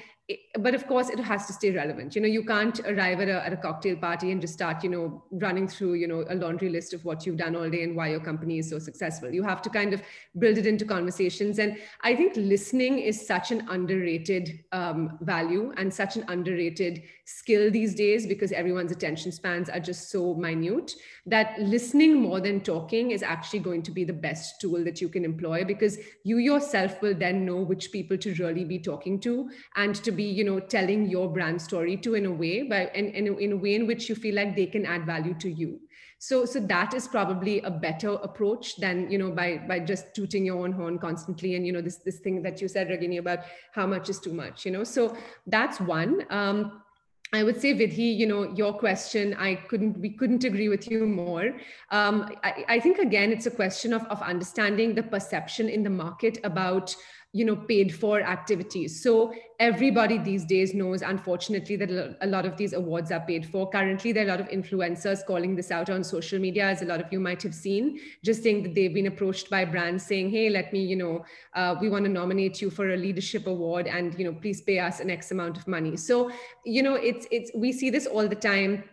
[0.60, 2.16] but of course it has to stay relevant.
[2.16, 4.90] You know you can't arrive at a, at a cocktail party and just start you
[4.90, 7.96] know running through you know a laundry list of what you've done all day and
[7.96, 9.32] why your company is so successful.
[9.32, 10.02] You have to kind of
[10.38, 11.60] build it into conversations.
[11.60, 17.70] And i think listening is such an underrated um, value and such an underrated skill
[17.70, 23.12] these days because everyone's attention spans are just so minute that listening more than talking
[23.12, 27.02] is actually going to be the best tool that you can employ because you yourself
[27.04, 30.60] will then know which people to really be talking to and to be you know
[30.76, 34.10] telling your brand story to in a way and, and in a way in which
[34.10, 35.80] you feel like they can add value to you.
[36.22, 40.46] So so that is probably a better approach than you know by by just tooting
[40.46, 43.40] your own horn constantly and you know this this thing that you said Ragini about
[43.80, 44.84] how much is too much you know?
[44.84, 45.16] So
[45.48, 46.26] that's one.
[46.30, 46.84] Um
[47.32, 51.06] I would say, Vidhi, you know, your question, I couldn't, we couldn't agree with you
[51.06, 51.54] more.
[51.92, 55.92] Um, I, I, think again, it's a question of, of understanding the perception in the
[55.92, 56.96] market about
[57.32, 59.04] you know paid for activities.
[59.04, 63.70] So everybody these days knows unfortunately that a lot of these awards are paid for.
[63.70, 66.86] Currently there are a lot of influencers calling this out on social media as a
[66.86, 70.32] lot of you might have seen just saying that they've been approached by brands saying
[70.32, 71.24] hey let me you know
[71.54, 74.80] uh, we want to nominate you for a leadership award and you know please pay
[74.80, 75.96] us an x amount of money.
[75.98, 76.32] So
[76.66, 78.84] you know it's it's we see this all the time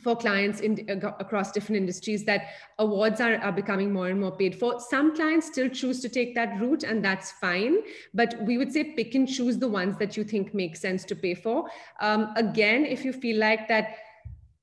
[0.00, 0.88] for clients in
[1.20, 2.46] across different industries that
[2.78, 4.80] awards are, are becoming more and more paid for.
[4.80, 7.78] Some clients still choose to take that route and that's fine
[8.14, 11.14] but we would say pick and choose the ones that you think make sense to
[11.14, 11.68] pay for.
[12.00, 13.96] Um, again if you feel like that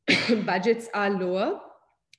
[0.46, 1.62] budgets are lower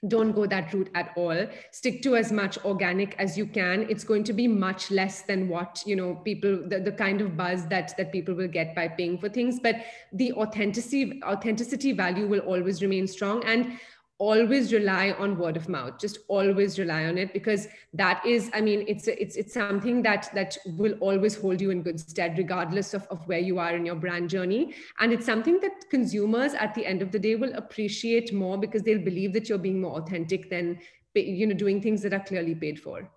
[0.08, 1.46] don't go that route at all.
[1.72, 3.86] Stick to as much organic as you can.
[3.90, 7.36] It's going to be much less than what you know people the, the kind of
[7.36, 9.60] buzz that that people will get by paying for things.
[9.60, 9.76] But
[10.12, 13.44] the authenticity authenticity value will always remain strong.
[13.44, 13.78] And
[14.20, 18.60] always rely on word of mouth just always rely on it because that is i
[18.60, 22.94] mean it's it's it's something that that will always hold you in good stead regardless
[22.94, 24.74] of, of where you are in your brand journey.
[24.98, 28.82] And it's something that consumers at the end of the day will appreciate more because
[28.82, 30.78] they'll believe that you're being more authentic than
[31.14, 33.08] you know doing things that are clearly paid for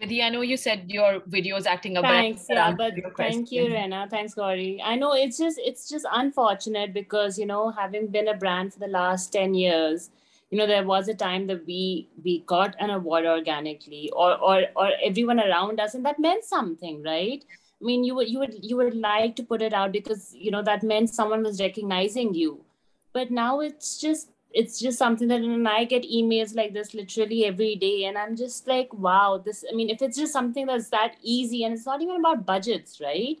[0.00, 2.04] Vidhi, I know you said your video is acting up.
[2.04, 4.08] Thanks, yeah, but thank you, Reyna.
[4.10, 4.80] Thanks, Gauri.
[4.82, 8.78] I know it's just it's just unfortunate because you know having been a brand for
[8.80, 10.08] the last ten years,
[10.50, 14.62] you know there was a time that we we got an award organically, or or
[14.74, 17.44] or everyone around us, and that meant something, right?
[17.82, 20.50] I mean, you would you would you would like to put it out because you
[20.50, 22.64] know that meant someone was recognizing you,
[23.12, 27.44] but now it's just it's just something that and I get emails like this literally
[27.44, 28.04] every day.
[28.04, 31.64] And I'm just like, wow, this, I mean, if it's just something that's that easy
[31.64, 33.38] and it's not even about budgets, right?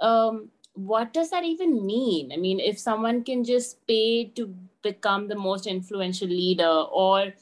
[0.00, 2.32] Um, what does that even mean?
[2.32, 6.68] I mean, if someone can just pay to become the most influential leader
[7.02, 7.32] or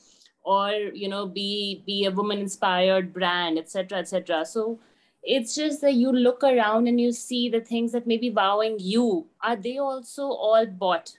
[0.44, 4.78] or you know be be a woman inspired brand etc etc so
[5.22, 8.76] it's just that you look around and you see the things that may be wowing
[8.78, 11.16] you are they also all bought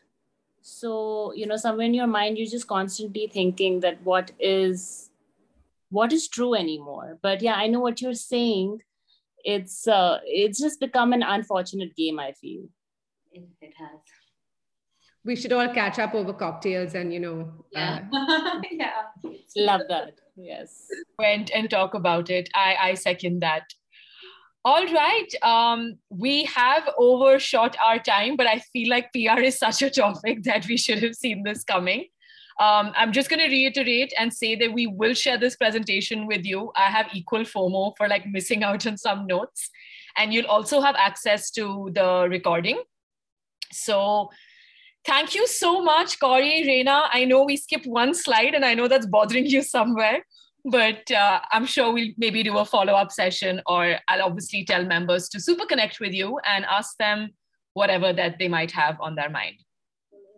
[0.63, 5.09] so you know somewhere in your mind you're just constantly thinking that what is
[5.89, 7.19] what is true anymore.
[7.21, 8.81] But yeah i know what you're saying.
[9.43, 12.63] It's uh it's just become an unfortunate game i feel.
[13.33, 13.99] It, it has.
[15.25, 19.03] We should all catch up over cocktails and you know yeah uh, yeah.
[19.57, 20.15] Love that.
[20.37, 20.87] Yes.
[21.19, 22.49] Went and talk about it.
[22.55, 23.73] I i second that
[24.65, 25.27] all right.
[25.41, 30.43] Um, we have overshot our time, but I feel like PR is such a topic
[30.43, 32.07] that we should have seen this coming.
[32.59, 36.45] Um, I'm just going to reiterate and say that we will share this presentation with
[36.45, 36.71] you.
[36.77, 39.69] I have equal FOMO for like missing out on some notes.
[40.17, 42.81] And you'll also have access to the recording.
[43.71, 44.29] So
[45.03, 47.09] thank you so much, Gauri, Reyna.
[47.11, 50.23] I know we skipped one slide and I know that's bothering you somewhere
[50.65, 54.85] but uh, I'm sure we'll maybe do a follow up session, or I'll obviously tell
[54.85, 57.29] members to super connect with you and ask them
[57.73, 59.57] whatever that they might have on their mind.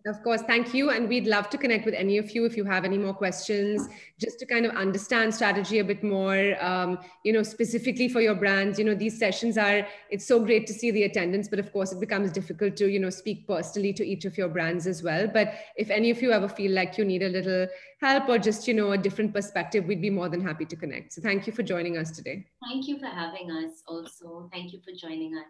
[0.06, 0.92] Of course, thank you.
[0.92, 3.88] And we'd love to connect with any of you if you have any more questions,
[4.20, 8.36] just to kind of understand strategy a bit more, um, you know, specifically for your
[8.36, 8.78] brands.
[8.78, 11.92] You know, these sessions are, it's so great to see the attendance, but of course
[11.92, 15.28] it becomes difficult to, you know, speak personally to each of your brands as well.
[15.28, 17.68] But if any of you ever feel like you need a little
[18.00, 21.14] help or just, you know, a different perspective, we'd be more than happy to connect.
[21.14, 22.46] So thank you for joining us today.
[22.70, 24.50] Thank you for having us also.
[24.54, 25.46] Thank you for joining us.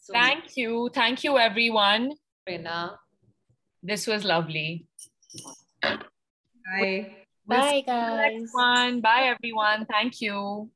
[0.00, 0.56] So thank much.
[0.56, 0.90] you.
[0.92, 2.14] Thank you, everyone.
[2.44, 2.98] Reyna.
[3.82, 4.86] This was lovely.
[5.82, 7.14] Bye.
[7.46, 8.50] Bye, guys.
[8.52, 9.86] One, Bye, everyone.
[9.86, 10.70] Thank you.